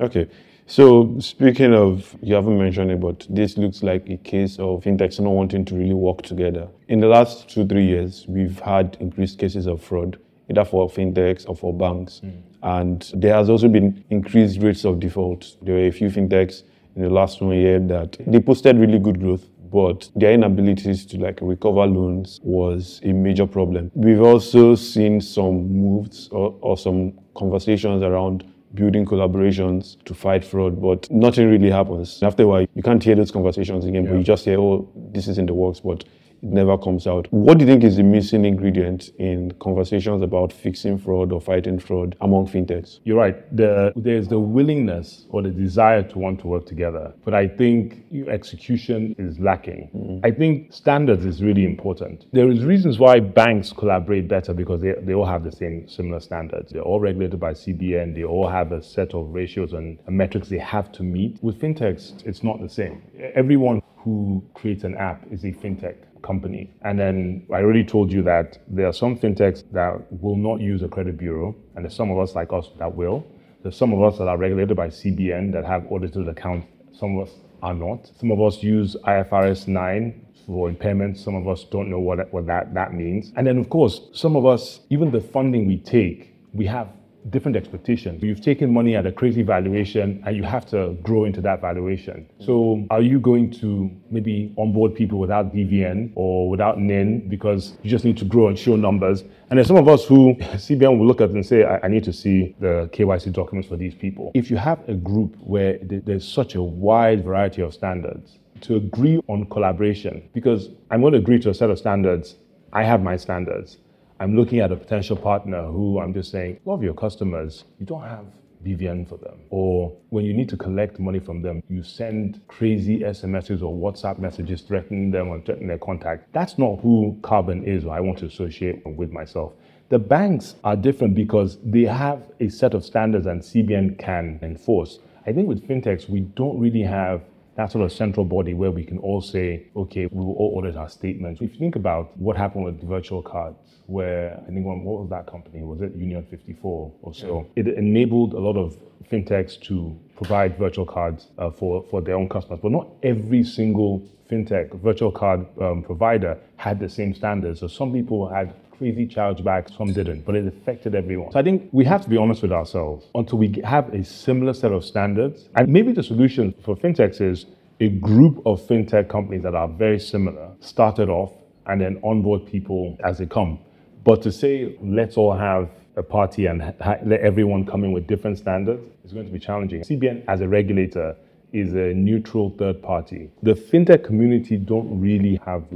Okay. 0.00 0.28
So 0.66 1.16
speaking 1.18 1.74
of, 1.74 2.16
you 2.22 2.34
haven't 2.34 2.58
mentioned 2.58 2.90
it, 2.90 3.00
but 3.00 3.26
this 3.28 3.58
looks 3.58 3.82
like 3.82 4.08
a 4.08 4.16
case 4.16 4.58
of 4.58 4.82
fintechs 4.82 5.20
not 5.20 5.30
wanting 5.30 5.64
to 5.66 5.74
really 5.74 5.92
work 5.94 6.22
together. 6.22 6.68
In 6.88 7.00
the 7.00 7.06
last 7.06 7.50
two, 7.50 7.66
three 7.66 7.84
years, 7.86 8.24
we've 8.28 8.58
had 8.60 8.96
increased 8.98 9.38
cases 9.38 9.66
of 9.66 9.82
fraud, 9.82 10.18
either 10.48 10.64
for 10.64 10.88
fintechs 10.88 11.46
or 11.46 11.54
for 11.54 11.74
banks. 11.74 12.20
Hmm. 12.20 12.30
And 12.62 13.12
there 13.14 13.34
has 13.34 13.50
also 13.50 13.68
been 13.68 14.02
increased 14.08 14.62
rates 14.62 14.86
of 14.86 15.00
default. 15.00 15.54
There 15.60 15.74
were 15.74 15.86
a 15.86 15.90
few 15.90 16.08
fintechs 16.08 16.62
in 16.96 17.02
the 17.02 17.10
last 17.10 17.42
one 17.42 17.56
year 17.56 17.78
that 17.78 18.16
they 18.26 18.40
posted 18.40 18.78
really 18.78 18.98
good 18.98 19.20
growth, 19.20 19.46
but 19.70 20.08
their 20.16 20.32
inabilities 20.32 21.04
to 21.06 21.18
like 21.18 21.40
recover 21.42 21.84
loans 21.84 22.40
was 22.42 23.00
a 23.04 23.12
major 23.12 23.46
problem. 23.46 23.90
We've 23.94 24.22
also 24.22 24.76
seen 24.76 25.20
some 25.20 25.68
moves 25.68 26.28
or, 26.30 26.56
or 26.62 26.78
some 26.78 27.18
conversations 27.34 28.02
around 28.02 28.44
building 28.74 29.06
collaborations 29.06 30.02
to 30.04 30.14
fight 30.14 30.44
fraud, 30.44 30.80
but 30.80 31.10
nothing 31.10 31.48
really 31.48 31.70
happens. 31.70 32.22
After 32.22 32.42
a 32.42 32.46
while, 32.46 32.66
you 32.74 32.82
can't 32.82 33.02
hear 33.02 33.14
those 33.14 33.30
conversations 33.30 33.84
again, 33.84 34.06
but 34.06 34.14
you 34.14 34.22
just 34.22 34.44
hear, 34.44 34.58
oh, 34.58 34.90
this 34.94 35.28
is 35.28 35.38
in 35.38 35.46
the 35.46 35.54
works, 35.54 35.80
but 35.80 36.04
never 36.44 36.76
comes 36.78 37.06
out. 37.06 37.26
What 37.30 37.58
do 37.58 37.64
you 37.64 37.70
think 37.70 37.84
is 37.84 37.96
the 37.96 38.02
missing 38.02 38.44
ingredient 38.44 39.10
in 39.18 39.52
conversations 39.60 40.22
about 40.22 40.52
fixing 40.52 40.98
fraud 40.98 41.32
or 41.32 41.40
fighting 41.40 41.78
fraud 41.78 42.16
among 42.20 42.46
fintechs? 42.48 43.00
You're 43.04 43.16
right. 43.16 43.56
The, 43.56 43.92
there's 43.96 44.28
the 44.28 44.38
willingness 44.38 45.26
or 45.30 45.42
the 45.42 45.50
desire 45.50 46.02
to 46.02 46.18
want 46.18 46.40
to 46.40 46.46
work 46.46 46.66
together, 46.66 47.12
but 47.24 47.34
I 47.34 47.48
think 47.48 48.04
your 48.10 48.30
execution 48.30 49.14
is 49.18 49.38
lacking. 49.38 49.90
Mm. 49.94 50.20
I 50.24 50.30
think 50.30 50.72
standards 50.72 51.24
is 51.24 51.42
really 51.42 51.64
important. 51.64 52.26
There 52.32 52.50
is 52.50 52.64
reasons 52.64 52.98
why 52.98 53.20
banks 53.20 53.72
collaborate 53.72 54.28
better 54.28 54.52
because 54.52 54.82
they, 54.82 54.94
they 55.02 55.14
all 55.14 55.26
have 55.26 55.44
the 55.44 55.52
same 55.52 55.88
similar 55.88 56.20
standards. 56.20 56.72
They're 56.72 56.82
all 56.82 57.00
regulated 57.00 57.40
by 57.40 57.52
CBN. 57.52 58.14
They 58.14 58.24
all 58.24 58.48
have 58.48 58.72
a 58.72 58.82
set 58.82 59.14
of 59.14 59.34
ratios 59.34 59.72
and 59.72 59.98
metrics 60.08 60.48
they 60.48 60.58
have 60.58 60.92
to 60.92 61.02
meet. 61.02 61.38
With 61.42 61.60
fintechs, 61.60 62.24
it's 62.26 62.42
not 62.42 62.60
the 62.60 62.68
same. 62.68 63.02
Everyone 63.34 63.82
who 64.04 64.44
creates 64.52 64.84
an 64.84 64.94
app 64.96 65.24
is 65.30 65.44
a 65.44 65.52
fintech 65.52 65.96
company. 66.22 66.70
And 66.82 66.98
then 66.98 67.46
I 67.50 67.56
already 67.62 67.84
told 67.84 68.12
you 68.12 68.22
that 68.22 68.58
there 68.68 68.86
are 68.86 68.92
some 68.92 69.16
fintechs 69.16 69.64
that 69.72 70.12
will 70.22 70.36
not 70.36 70.60
use 70.60 70.82
a 70.82 70.88
credit 70.88 71.16
bureau, 71.16 71.56
and 71.74 71.84
there's 71.84 71.96
some 71.96 72.10
of 72.10 72.18
us 72.18 72.34
like 72.34 72.52
us 72.52 72.68
that 72.78 72.94
will. 72.94 73.26
There's 73.62 73.76
some 73.76 73.94
of 73.94 74.02
us 74.02 74.18
that 74.18 74.28
are 74.28 74.36
regulated 74.36 74.76
by 74.76 74.88
CBN 74.88 75.52
that 75.52 75.64
have 75.64 75.90
audited 75.90 76.28
accounts. 76.28 76.66
Some 76.92 77.18
of 77.18 77.28
us 77.28 77.34
are 77.62 77.72
not. 77.72 78.10
Some 78.20 78.30
of 78.30 78.40
us 78.42 78.62
use 78.62 78.94
IFRS 79.04 79.68
9 79.68 80.26
for 80.46 80.70
impairments. 80.70 81.18
Some 81.24 81.34
of 81.34 81.48
us 81.48 81.64
don't 81.64 81.88
know 81.88 81.98
what, 81.98 82.30
what 82.30 82.46
that, 82.46 82.74
that 82.74 82.92
means. 82.92 83.32
And 83.36 83.46
then, 83.46 83.56
of 83.56 83.70
course, 83.70 84.02
some 84.12 84.36
of 84.36 84.44
us, 84.44 84.80
even 84.90 85.10
the 85.10 85.20
funding 85.20 85.66
we 85.66 85.78
take, 85.78 86.34
we 86.52 86.66
have 86.66 86.88
different 87.30 87.56
expectations. 87.56 88.22
You've 88.22 88.40
taken 88.40 88.72
money 88.72 88.96
at 88.96 89.06
a 89.06 89.12
crazy 89.12 89.42
valuation 89.42 90.22
and 90.26 90.36
you 90.36 90.42
have 90.42 90.66
to 90.66 90.96
grow 91.02 91.24
into 91.24 91.40
that 91.42 91.60
valuation. 91.60 92.28
So 92.38 92.86
are 92.90 93.00
you 93.00 93.18
going 93.18 93.50
to 93.60 93.90
maybe 94.10 94.54
onboard 94.58 94.94
people 94.94 95.18
without 95.18 95.54
BVN 95.54 96.12
or 96.14 96.50
without 96.50 96.78
NIN 96.78 97.28
because 97.28 97.76
you 97.82 97.90
just 97.90 98.04
need 98.04 98.18
to 98.18 98.24
grow 98.24 98.48
and 98.48 98.58
show 98.58 98.76
numbers? 98.76 99.24
And 99.50 99.58
there's 99.58 99.68
some 99.68 99.76
of 99.76 99.88
us 99.88 100.04
who 100.04 100.34
CBN 100.38 100.98
will 100.98 101.06
look 101.06 101.20
at 101.20 101.30
and 101.30 101.44
say, 101.44 101.64
I, 101.64 101.80
I 101.84 101.88
need 101.88 102.04
to 102.04 102.12
see 102.12 102.54
the 102.60 102.90
KYC 102.92 103.32
documents 103.32 103.68
for 103.68 103.76
these 103.76 103.94
people. 103.94 104.30
If 104.34 104.50
you 104.50 104.56
have 104.56 104.86
a 104.88 104.94
group 104.94 105.36
where 105.40 105.78
there's 105.82 106.26
such 106.26 106.54
a 106.54 106.62
wide 106.62 107.24
variety 107.24 107.62
of 107.62 107.72
standards, 107.72 108.38
to 108.62 108.76
agree 108.76 109.20
on 109.28 109.44
collaboration, 109.46 110.28
because 110.32 110.70
I'm 110.90 111.00
going 111.00 111.12
to 111.12 111.18
agree 111.18 111.38
to 111.40 111.50
a 111.50 111.54
set 111.54 111.70
of 111.70 111.78
standards. 111.78 112.36
I 112.72 112.82
have 112.82 113.02
my 113.02 113.16
standards. 113.16 113.78
I'm 114.20 114.36
looking 114.36 114.60
at 114.60 114.70
a 114.70 114.76
potential 114.76 115.16
partner 115.16 115.66
who 115.66 115.98
I'm 115.98 116.14
just 116.14 116.30
saying, 116.30 116.60
lot 116.64 116.74
of 116.74 116.82
your 116.82 116.94
customers, 116.94 117.64
you 117.80 117.86
don't 117.86 118.02
have 118.02 118.26
BVN 118.64 119.08
for 119.08 119.18
them. 119.18 119.40
Or 119.50 119.96
when 120.10 120.24
you 120.24 120.32
need 120.32 120.48
to 120.50 120.56
collect 120.56 120.98
money 120.98 121.18
from 121.18 121.42
them, 121.42 121.62
you 121.68 121.82
send 121.82 122.40
crazy 122.46 123.00
SMSs 123.00 123.62
or 123.62 123.74
WhatsApp 123.74 124.18
messages 124.18 124.62
threatening 124.62 125.10
them 125.10 125.28
or 125.28 125.40
threatening 125.40 125.68
their 125.68 125.78
contact. 125.78 126.32
That's 126.32 126.58
not 126.58 126.80
who 126.80 127.18
Carbon 127.22 127.64
is 127.64 127.84
or 127.84 127.94
I 127.94 128.00
want 128.00 128.18
to 128.18 128.26
associate 128.26 128.82
with 128.86 129.10
myself. 129.10 129.52
The 129.90 129.98
banks 129.98 130.54
are 130.64 130.76
different 130.76 131.14
because 131.14 131.58
they 131.62 131.82
have 131.82 132.22
a 132.40 132.48
set 132.48 132.72
of 132.72 132.84
standards 132.84 133.26
and 133.26 133.42
CBN 133.42 133.98
can 133.98 134.38
enforce. 134.42 135.00
I 135.26 135.32
think 135.32 135.48
with 135.48 135.66
fintechs, 135.68 136.08
we 136.08 136.20
don't 136.20 136.58
really 136.58 136.82
have 136.82 137.22
that 137.56 137.70
sort 137.70 137.84
of 137.84 137.92
central 137.92 138.24
body 138.26 138.54
where 138.54 138.70
we 138.70 138.84
can 138.84 138.98
all 138.98 139.20
say, 139.20 139.66
okay, 139.76 140.06
we 140.06 140.18
will 140.24 140.34
all 140.34 140.54
audit 140.58 140.76
our 140.76 140.88
statements. 140.88 141.40
If 141.40 141.52
you 141.52 141.58
think 141.58 141.76
about 141.76 142.16
what 142.18 142.36
happened 142.36 142.64
with 142.64 142.82
virtual 142.82 143.22
cards, 143.22 143.56
where 143.86 144.40
I 144.42 144.50
think, 144.50 144.64
one- 144.66 144.82
what 144.84 145.00
was 145.02 145.10
that 145.10 145.26
company? 145.26 145.62
Was 145.62 145.80
it 145.80 145.94
Union 145.94 146.26
54 146.30 146.92
or 147.02 147.14
so? 147.14 147.46
It 147.54 147.68
enabled 147.68 148.32
a 148.34 148.40
lot 148.40 148.56
of 148.56 148.76
fintechs 149.10 149.60
to 149.62 149.96
provide 150.16 150.58
virtual 150.58 150.86
cards 150.86 151.28
uh, 151.38 151.50
for, 151.50 151.84
for 151.90 152.00
their 152.00 152.16
own 152.16 152.28
customers, 152.28 152.60
but 152.62 152.72
not 152.72 152.88
every 153.02 153.44
single 153.44 154.02
fintech 154.30 154.74
virtual 154.80 155.12
card 155.12 155.46
um, 155.60 155.82
provider 155.82 156.38
had 156.56 156.80
the 156.80 156.88
same 156.88 157.14
standards. 157.14 157.60
So 157.60 157.68
some 157.68 157.92
people 157.92 158.26
had 158.28 158.54
crazy 158.78 159.06
chargebacks, 159.06 159.76
some 159.76 159.92
didn't, 159.92 160.24
but 160.24 160.34
it 160.34 160.46
affected 160.46 160.94
everyone. 160.94 161.32
So 161.32 161.38
I 161.38 161.42
think 161.42 161.68
we 161.72 161.84
have 161.84 162.02
to 162.02 162.08
be 162.08 162.16
honest 162.16 162.42
with 162.42 162.52
ourselves 162.52 163.06
until 163.14 163.38
we 163.38 163.60
have 163.64 163.92
a 163.94 164.04
similar 164.04 164.52
set 164.52 164.72
of 164.72 164.84
standards. 164.84 165.48
And 165.56 165.68
maybe 165.68 165.92
the 165.92 166.02
solution 166.02 166.54
for 166.64 166.76
fintechs 166.76 167.20
is 167.20 167.46
a 167.80 167.88
group 167.88 168.42
of 168.46 168.60
fintech 168.66 169.08
companies 169.08 169.42
that 169.42 169.54
are 169.54 169.68
very 169.68 169.98
similar 169.98 170.50
started 170.60 171.08
off 171.08 171.32
and 171.66 171.80
then 171.80 172.00
onboard 172.04 172.46
people 172.46 172.96
as 173.04 173.18
they 173.18 173.26
come. 173.26 173.58
But 174.04 174.22
to 174.22 174.32
say, 174.32 174.76
let's 174.82 175.16
all 175.16 175.34
have 175.36 175.70
a 175.96 176.02
party 176.02 176.46
and 176.46 176.62
ha- 176.80 176.98
let 177.04 177.20
everyone 177.20 177.64
come 177.64 177.84
in 177.84 177.92
with 177.92 178.06
different 178.06 178.38
standards 178.38 178.86
is 179.04 179.12
going 179.12 179.26
to 179.26 179.32
be 179.32 179.38
challenging. 179.38 179.82
CBN, 179.82 180.24
as 180.28 180.40
a 180.40 180.48
regulator, 180.48 181.16
is 181.52 181.72
a 181.74 181.94
neutral 181.94 182.50
third 182.58 182.82
party. 182.82 183.30
The 183.42 183.54
fintech 183.54 184.04
community 184.04 184.56
don't 184.56 185.00
really 185.00 185.40
have 185.46 185.70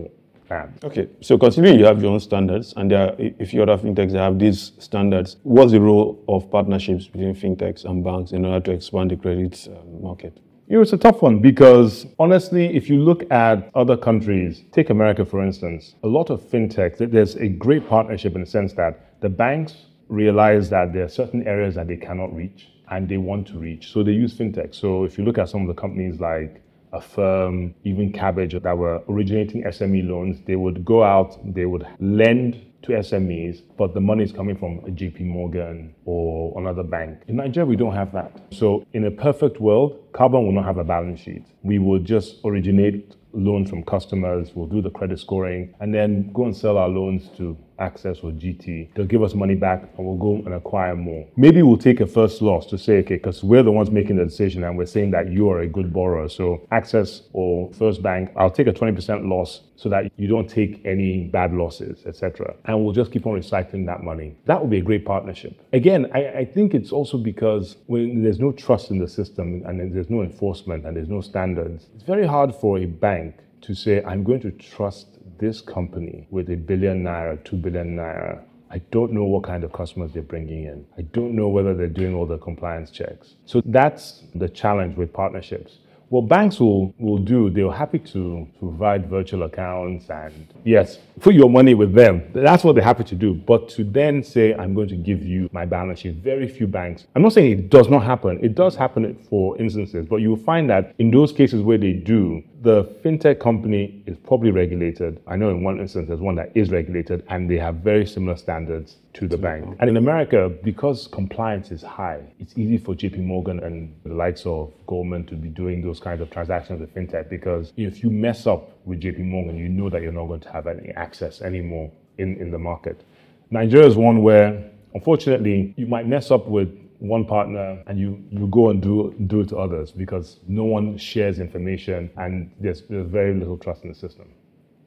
Okay, 0.82 1.08
so 1.20 1.36
considering 1.36 1.78
you 1.78 1.84
have 1.84 2.02
your 2.02 2.12
own 2.12 2.20
standards 2.20 2.72
and 2.76 2.90
there 2.90 3.10
are 3.10 3.14
a 3.18 3.44
few 3.44 3.62
other 3.62 3.76
fintechs 3.76 4.12
that 4.12 4.20
have 4.20 4.38
these 4.38 4.72
standards, 4.78 5.36
what's 5.42 5.72
the 5.72 5.80
role 5.80 6.22
of 6.28 6.50
partnerships 6.50 7.06
between 7.06 7.34
fintechs 7.34 7.84
and 7.84 8.02
banks 8.02 8.32
in 8.32 8.44
order 8.44 8.64
to 8.66 8.72
expand 8.72 9.10
the 9.10 9.16
credit 9.16 9.68
uh, 9.70 9.84
market? 10.00 10.38
You 10.68 10.76
know, 10.76 10.82
it's 10.82 10.92
a 10.92 10.98
tough 10.98 11.22
one 11.22 11.40
because 11.40 12.06
honestly, 12.18 12.76
if 12.76 12.90
you 12.90 13.02
look 13.02 13.30
at 13.30 13.70
other 13.74 13.96
countries, 13.96 14.64
take 14.72 14.90
America 14.90 15.24
for 15.24 15.42
instance, 15.42 15.94
a 16.02 16.06
lot 16.06 16.28
of 16.28 16.42
fintech, 16.42 17.10
there's 17.10 17.36
a 17.36 17.48
great 17.48 17.88
partnership 17.88 18.34
in 18.34 18.42
the 18.42 18.46
sense 18.46 18.74
that 18.74 19.20
the 19.20 19.28
banks 19.30 19.86
realize 20.08 20.68
that 20.70 20.92
there 20.92 21.04
are 21.04 21.08
certain 21.08 21.46
areas 21.46 21.74
that 21.74 21.88
they 21.88 21.96
cannot 21.96 22.34
reach 22.34 22.68
and 22.90 23.08
they 23.08 23.16
want 23.16 23.46
to 23.48 23.58
reach. 23.58 23.92
So 23.92 24.02
they 24.02 24.12
use 24.12 24.34
fintech. 24.34 24.74
So 24.74 25.04
if 25.04 25.18
you 25.18 25.24
look 25.24 25.38
at 25.38 25.48
some 25.48 25.62
of 25.62 25.68
the 25.68 25.80
companies 25.80 26.20
like 26.20 26.62
Affirm, 26.92 27.74
even 27.84 28.12
Kabbage, 28.12 28.62
that 28.62 28.78
were 28.78 29.02
originating 29.08 29.62
SME 29.64 30.08
loans, 30.08 30.40
they 30.46 30.56
would 30.56 30.84
go 30.84 31.02
out, 31.02 31.38
they 31.54 31.66
would 31.66 31.86
lend 32.00 32.64
to 32.82 32.92
SMEs, 32.92 33.62
but 33.76 33.94
the 33.94 34.00
money 34.00 34.22
is 34.22 34.32
coming 34.32 34.56
from 34.56 34.78
a 34.80 34.90
JP 34.90 35.22
Morgan 35.22 35.94
or 36.04 36.58
another 36.60 36.82
bank. 36.82 37.22
In 37.26 37.36
Nigeria, 37.36 37.66
we 37.66 37.76
don't 37.76 37.94
have 37.94 38.12
that. 38.12 38.40
So 38.50 38.86
in 38.92 39.04
a 39.06 39.10
perfect 39.10 39.60
world, 39.60 40.00
Carbon 40.12 40.44
will 40.44 40.52
not 40.52 40.64
have 40.64 40.78
a 40.78 40.84
balance 40.84 41.20
sheet. 41.20 41.44
We 41.62 41.78
will 41.78 41.98
just 41.98 42.36
originate 42.44 43.16
loans 43.32 43.68
from 43.68 43.82
customers, 43.82 44.52
we'll 44.54 44.66
do 44.66 44.80
the 44.80 44.90
credit 44.90 45.18
scoring, 45.18 45.74
and 45.80 45.94
then 45.94 46.32
go 46.32 46.44
and 46.44 46.56
sell 46.56 46.78
our 46.78 46.88
loans 46.88 47.28
to 47.36 47.56
Access 47.78 48.18
or 48.20 48.30
GT. 48.30 48.92
They'll 48.94 49.06
give 49.06 49.22
us 49.22 49.34
money 49.34 49.54
back 49.54 49.88
and 49.96 50.06
we'll 50.06 50.16
go 50.16 50.36
and 50.44 50.54
acquire 50.54 50.96
more. 50.96 51.26
Maybe 51.36 51.62
we'll 51.62 51.76
take 51.76 52.00
a 52.00 52.06
first 52.06 52.42
loss 52.42 52.66
to 52.66 52.78
say, 52.78 52.98
okay, 52.98 53.16
because 53.16 53.42
we're 53.42 53.62
the 53.62 53.72
ones 53.72 53.90
making 53.90 54.16
the 54.16 54.24
decision 54.24 54.64
and 54.64 54.76
we're 54.76 54.86
saying 54.86 55.10
that 55.12 55.30
you 55.30 55.50
are 55.50 55.60
a 55.60 55.66
good 55.66 55.92
borrower. 55.92 56.28
So 56.28 56.66
Access 56.70 57.22
or 57.32 57.72
First 57.72 58.02
Bank, 58.02 58.30
I'll 58.36 58.50
take 58.50 58.66
a 58.66 58.72
20% 58.72 59.28
loss 59.28 59.62
so 59.76 59.88
that 59.88 60.10
you 60.16 60.26
don't 60.26 60.50
take 60.50 60.84
any 60.84 61.24
bad 61.24 61.52
losses, 61.52 62.04
etc. 62.04 62.54
And 62.64 62.84
we'll 62.84 62.92
just 62.92 63.12
keep 63.12 63.26
on 63.26 63.34
recycling 63.34 63.86
that 63.86 64.02
money. 64.02 64.36
That 64.46 64.60
would 64.60 64.70
be 64.70 64.78
a 64.78 64.82
great 64.82 65.04
partnership. 65.04 65.60
Again, 65.72 66.10
I, 66.12 66.28
I 66.38 66.44
think 66.44 66.74
it's 66.74 66.90
also 66.90 67.16
because 67.16 67.76
when 67.86 68.22
there's 68.24 68.40
no 68.40 68.50
trust 68.50 68.90
in 68.90 68.98
the 68.98 69.08
system 69.08 69.62
and 69.66 69.94
there's 69.94 70.10
no 70.10 70.22
enforcement 70.22 70.84
and 70.84 70.96
there's 70.96 71.08
no 71.08 71.20
standards, 71.20 71.86
it's 71.94 72.04
very 72.04 72.26
hard 72.26 72.54
for 72.54 72.78
a 72.78 72.86
bank 72.86 73.36
to 73.62 73.74
say, 73.74 74.02
I'm 74.02 74.24
going 74.24 74.40
to 74.40 74.50
trust 74.50 75.17
this 75.38 75.60
company 75.60 76.26
with 76.30 76.50
a 76.50 76.56
billion 76.56 77.04
naira, 77.04 77.42
two 77.44 77.56
billion 77.56 77.96
naira, 77.96 78.42
I 78.70 78.78
don't 78.90 79.12
know 79.12 79.24
what 79.24 79.44
kind 79.44 79.64
of 79.64 79.72
customers 79.72 80.12
they're 80.12 80.22
bringing 80.22 80.64
in. 80.64 80.86
I 80.98 81.02
don't 81.02 81.34
know 81.34 81.48
whether 81.48 81.74
they're 81.74 81.86
doing 81.86 82.14
all 82.14 82.26
the 82.26 82.38
compliance 82.38 82.90
checks. 82.90 83.34
So 83.46 83.62
that's 83.64 84.24
the 84.34 84.48
challenge 84.48 84.96
with 84.96 85.12
partnerships. 85.12 85.78
What 86.10 86.26
banks 86.26 86.58
will, 86.58 86.94
will 86.98 87.18
do, 87.18 87.50
they're 87.50 87.70
happy 87.70 87.98
to 87.98 88.48
provide 88.58 89.10
virtual 89.10 89.42
accounts 89.42 90.08
and, 90.08 90.46
yes, 90.64 90.98
put 91.20 91.34
your 91.34 91.50
money 91.50 91.74
with 91.74 91.92
them. 91.92 92.30
That's 92.32 92.64
what 92.64 92.76
they're 92.76 92.84
happy 92.84 93.04
to 93.04 93.14
do. 93.14 93.34
But 93.34 93.68
to 93.70 93.84
then 93.84 94.22
say, 94.22 94.54
I'm 94.54 94.72
going 94.72 94.88
to 94.88 94.96
give 94.96 95.22
you 95.22 95.50
my 95.52 95.66
balance 95.66 96.00
sheet, 96.00 96.16
very 96.16 96.48
few 96.48 96.66
banks. 96.66 97.06
I'm 97.14 97.20
not 97.20 97.34
saying 97.34 97.58
it 97.58 97.68
does 97.68 97.90
not 97.90 98.04
happen. 98.04 98.42
It 98.42 98.54
does 98.54 98.74
happen 98.74 99.22
for 99.28 99.58
instances, 99.58 100.06
but 100.06 100.16
you 100.16 100.30
will 100.30 100.44
find 100.44 100.70
that 100.70 100.94
in 100.98 101.10
those 101.10 101.30
cases 101.30 101.60
where 101.60 101.76
they 101.76 101.92
do, 101.92 102.42
the 102.60 102.84
fintech 103.04 103.38
company 103.38 104.02
is 104.06 104.16
probably 104.16 104.50
regulated. 104.50 105.20
I 105.26 105.36
know 105.36 105.50
in 105.50 105.62
one 105.62 105.78
instance 105.78 106.08
there's 106.08 106.20
one 106.20 106.34
that 106.36 106.50
is 106.56 106.70
regulated 106.70 107.24
and 107.28 107.48
they 107.48 107.56
have 107.58 107.76
very 107.76 108.04
similar 108.04 108.36
standards 108.36 108.96
to 109.14 109.28
the 109.28 109.36
bank. 109.36 109.76
And 109.78 109.88
in 109.88 109.96
America, 109.96 110.50
because 110.64 111.06
compliance 111.06 111.70
is 111.70 111.82
high, 111.82 112.22
it's 112.40 112.58
easy 112.58 112.76
for 112.76 112.94
JP 112.94 113.18
Morgan 113.18 113.60
and 113.60 113.94
the 114.04 114.14
likes 114.14 114.44
of 114.44 114.72
Goldman 114.86 115.26
to 115.26 115.36
be 115.36 115.48
doing 115.48 115.82
those 115.82 116.00
kinds 116.00 116.20
of 116.20 116.30
transactions 116.30 116.80
with 116.80 116.92
fintech 116.94 117.28
because 117.28 117.72
if 117.76 118.02
you 118.02 118.10
mess 118.10 118.46
up 118.46 118.70
with 118.84 119.00
JP 119.00 119.20
Morgan, 119.20 119.56
you 119.56 119.68
know 119.68 119.88
that 119.88 120.02
you're 120.02 120.12
not 120.12 120.26
going 120.26 120.40
to 120.40 120.52
have 120.52 120.66
any 120.66 120.90
access 120.90 121.40
anymore 121.42 121.90
in, 122.18 122.36
in 122.40 122.50
the 122.50 122.58
market. 122.58 123.04
Nigeria 123.50 123.86
is 123.86 123.96
one 123.96 124.22
where, 124.22 124.70
unfortunately, 124.94 125.74
you 125.76 125.86
might 125.86 126.06
mess 126.08 126.30
up 126.30 126.48
with 126.48 126.68
one 126.98 127.24
partner 127.24 127.82
and 127.86 127.98
you, 127.98 128.22
you 128.30 128.46
go 128.48 128.70
and 128.70 128.82
do, 128.82 129.14
do 129.26 129.40
it 129.40 129.48
to 129.48 129.56
others 129.56 129.92
because 129.92 130.40
no 130.48 130.64
one 130.64 130.96
shares 130.98 131.38
information 131.38 132.10
and 132.16 132.50
there's, 132.60 132.82
there's 132.88 133.06
very 133.06 133.34
little 133.34 133.56
trust 133.56 133.84
in 133.84 133.90
the 133.90 133.94
system. 133.94 134.26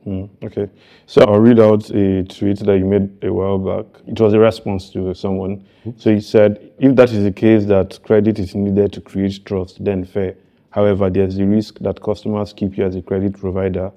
Mm, 0.05 0.29
okay. 0.43 0.69
So 1.05 1.21
I'll 1.21 1.39
read 1.39 1.59
out 1.59 1.89
a 1.91 2.23
tweet 2.23 2.59
that 2.59 2.77
you 2.77 2.85
made 2.85 3.23
a 3.23 3.31
while 3.31 3.59
back. 3.59 4.01
It 4.07 4.19
was 4.19 4.33
a 4.33 4.39
response 4.39 4.89
to 4.91 5.13
someone. 5.13 5.65
So 5.97 6.13
he 6.13 6.19
said, 6.19 6.71
if 6.79 6.95
that 6.95 7.11
is 7.11 7.23
the 7.23 7.31
case 7.31 7.65
that 7.65 7.99
credit 8.03 8.39
is 8.39 8.55
needed 8.55 8.93
to 8.93 9.01
create 9.01 9.45
trust, 9.45 9.83
then 9.83 10.03
fair. 10.03 10.35
However, 10.71 11.09
there's 11.09 11.35
the 11.35 11.45
risk 11.45 11.79
that 11.79 12.01
customers 12.01 12.51
keep 12.53 12.77
you 12.77 12.85
as 12.85 12.95
a 12.95 13.01
credit 13.01 13.37
provider 13.37 13.91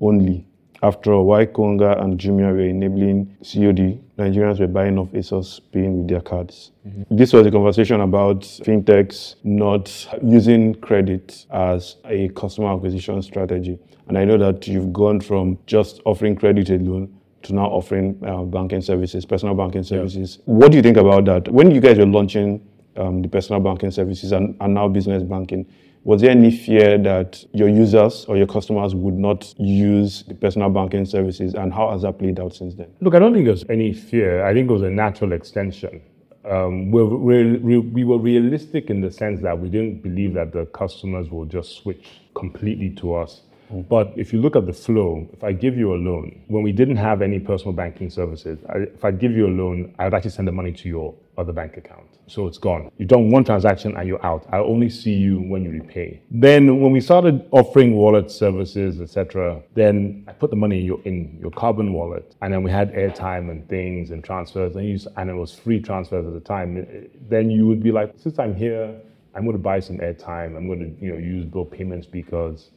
only 0.00 0.46
after 0.82 1.12
all, 1.12 1.26
while 1.26 1.46
Konga 1.46 2.02
and 2.02 2.18
Jumia 2.18 2.52
were 2.52 2.60
enabling 2.60 3.36
COD, 3.42 4.00
Nigerians 4.18 4.60
were 4.60 4.66
buying 4.66 4.98
off 4.98 5.08
ASOS 5.12 5.60
paying 5.72 5.98
with 5.98 6.08
their 6.08 6.20
cards. 6.20 6.72
Mm-hmm. 6.86 7.16
This 7.16 7.32
was 7.32 7.46
a 7.46 7.50
conversation 7.50 8.00
about 8.00 8.40
fintechs 8.40 9.36
not 9.44 10.08
using 10.22 10.74
credit 10.76 11.46
as 11.50 11.96
a 12.06 12.28
customer 12.30 12.74
acquisition 12.74 13.20
strategy. 13.22 13.78
And 14.08 14.16
I 14.16 14.24
know 14.24 14.38
that 14.38 14.66
you've 14.66 14.92
gone 14.92 15.20
from 15.20 15.58
just 15.66 16.00
offering 16.04 16.34
credit 16.34 16.70
alone 16.70 17.14
to 17.42 17.54
now 17.54 17.66
offering 17.66 18.18
uh, 18.26 18.42
banking 18.42 18.80
services, 18.80 19.24
personal 19.24 19.54
banking 19.54 19.82
services. 19.82 20.38
Yeah. 20.38 20.54
What 20.54 20.70
do 20.70 20.76
you 20.76 20.82
think 20.82 20.96
about 20.96 21.24
that? 21.26 21.48
When 21.48 21.70
you 21.70 21.80
guys 21.80 21.98
were 21.98 22.06
launching 22.06 22.66
um, 22.96 23.22
the 23.22 23.28
personal 23.28 23.60
banking 23.60 23.90
services 23.90 24.32
and, 24.32 24.56
and 24.60 24.74
now 24.74 24.88
business 24.88 25.22
banking, 25.22 25.66
was 26.02 26.22
there 26.22 26.30
any 26.30 26.50
fear 26.50 26.96
that 26.98 27.44
your 27.52 27.68
users 27.68 28.24
or 28.24 28.36
your 28.36 28.46
customers 28.46 28.94
would 28.94 29.14
not 29.14 29.54
use 29.58 30.24
the 30.28 30.34
personal 30.34 30.70
banking 30.70 31.04
services, 31.04 31.54
and 31.54 31.72
how 31.74 31.90
has 31.92 32.02
that 32.02 32.18
played 32.18 32.40
out 32.40 32.54
since 32.54 32.74
then? 32.74 32.88
Look, 33.00 33.14
I 33.14 33.18
don't 33.18 33.34
think 33.34 33.44
there's 33.44 33.64
any 33.68 33.92
fear. 33.92 34.44
I 34.44 34.54
think 34.54 34.70
it 34.70 34.72
was 34.72 34.82
a 34.82 34.90
natural 34.90 35.32
extension. 35.32 36.00
Um, 36.48 36.90
we're, 36.90 37.04
we're, 37.04 37.80
we 37.82 38.04
were 38.04 38.18
realistic 38.18 38.88
in 38.88 39.02
the 39.02 39.10
sense 39.10 39.42
that 39.42 39.58
we 39.58 39.68
didn't 39.68 40.02
believe 40.02 40.32
that 40.34 40.52
the 40.52 40.64
customers 40.66 41.28
will 41.30 41.44
just 41.44 41.76
switch 41.76 42.08
completely 42.34 42.90
to 42.96 43.14
us. 43.14 43.42
Mm. 43.70 43.86
But 43.86 44.12
if 44.16 44.32
you 44.32 44.40
look 44.40 44.56
at 44.56 44.64
the 44.64 44.72
flow, 44.72 45.28
if 45.34 45.44
I 45.44 45.52
give 45.52 45.76
you 45.76 45.92
a 45.92 45.96
loan, 45.96 46.40
when 46.48 46.62
we 46.62 46.72
didn't 46.72 46.96
have 46.96 47.20
any 47.20 47.38
personal 47.38 47.74
banking 47.74 48.08
services, 48.08 48.58
I, 48.70 48.78
if 48.78 49.04
I 49.04 49.10
give 49.10 49.32
you 49.32 49.46
a 49.46 49.52
loan, 49.52 49.94
I 49.98 50.04
would 50.04 50.14
actually 50.14 50.30
send 50.30 50.48
the 50.48 50.52
money 50.52 50.72
to 50.72 50.88
your 50.88 51.14
other 51.40 51.52
bank 51.52 51.76
account. 51.76 52.06
So 52.26 52.46
it's 52.46 52.58
gone. 52.58 52.90
You've 52.98 53.08
done 53.08 53.30
one 53.30 53.44
transaction 53.44 53.96
and 53.96 54.06
you're 54.06 54.24
out. 54.24 54.46
I'll 54.52 54.66
only 54.66 54.88
see 54.88 55.14
you 55.14 55.40
when 55.40 55.64
you 55.64 55.70
repay. 55.70 56.22
Then 56.30 56.80
when 56.80 56.92
we 56.92 57.00
started 57.00 57.48
offering 57.50 57.94
wallet 57.96 58.30
services, 58.30 59.00
etc., 59.00 59.62
then 59.74 60.24
I 60.28 60.32
put 60.32 60.50
the 60.50 60.56
money 60.56 60.80
in 60.80 60.86
your, 60.86 61.00
in 61.04 61.38
your 61.40 61.50
carbon 61.50 61.92
wallet, 61.92 62.36
and 62.42 62.52
then 62.52 62.62
we 62.62 62.70
had 62.70 62.92
airtime 62.92 63.50
and 63.50 63.68
things 63.68 64.10
and 64.10 64.22
transfers, 64.22 64.76
and, 64.76 64.86
you, 64.86 64.98
and 65.16 65.30
it 65.30 65.34
was 65.34 65.52
free 65.52 65.80
transfers 65.80 66.26
at 66.26 66.32
the 66.32 66.40
time. 66.40 66.76
Eh, 66.78 67.08
then 67.28 67.50
you 67.50 67.66
would 67.66 67.82
be 67.82 67.90
like, 67.90 68.14
since 68.16 68.38
I'm 68.38 68.54
here, 68.54 68.94
I'm 69.34 69.44
going 69.44 69.56
to 69.56 69.62
buy 69.62 69.80
some 69.80 69.98
airtime. 69.98 70.56
I'm 70.56 70.66
going 70.66 70.80
to 70.80 71.04
you 71.04 71.12
know 71.12 71.18
use 71.18 71.44
bill 71.44 71.64
payments 71.64 72.06
because 72.06 72.70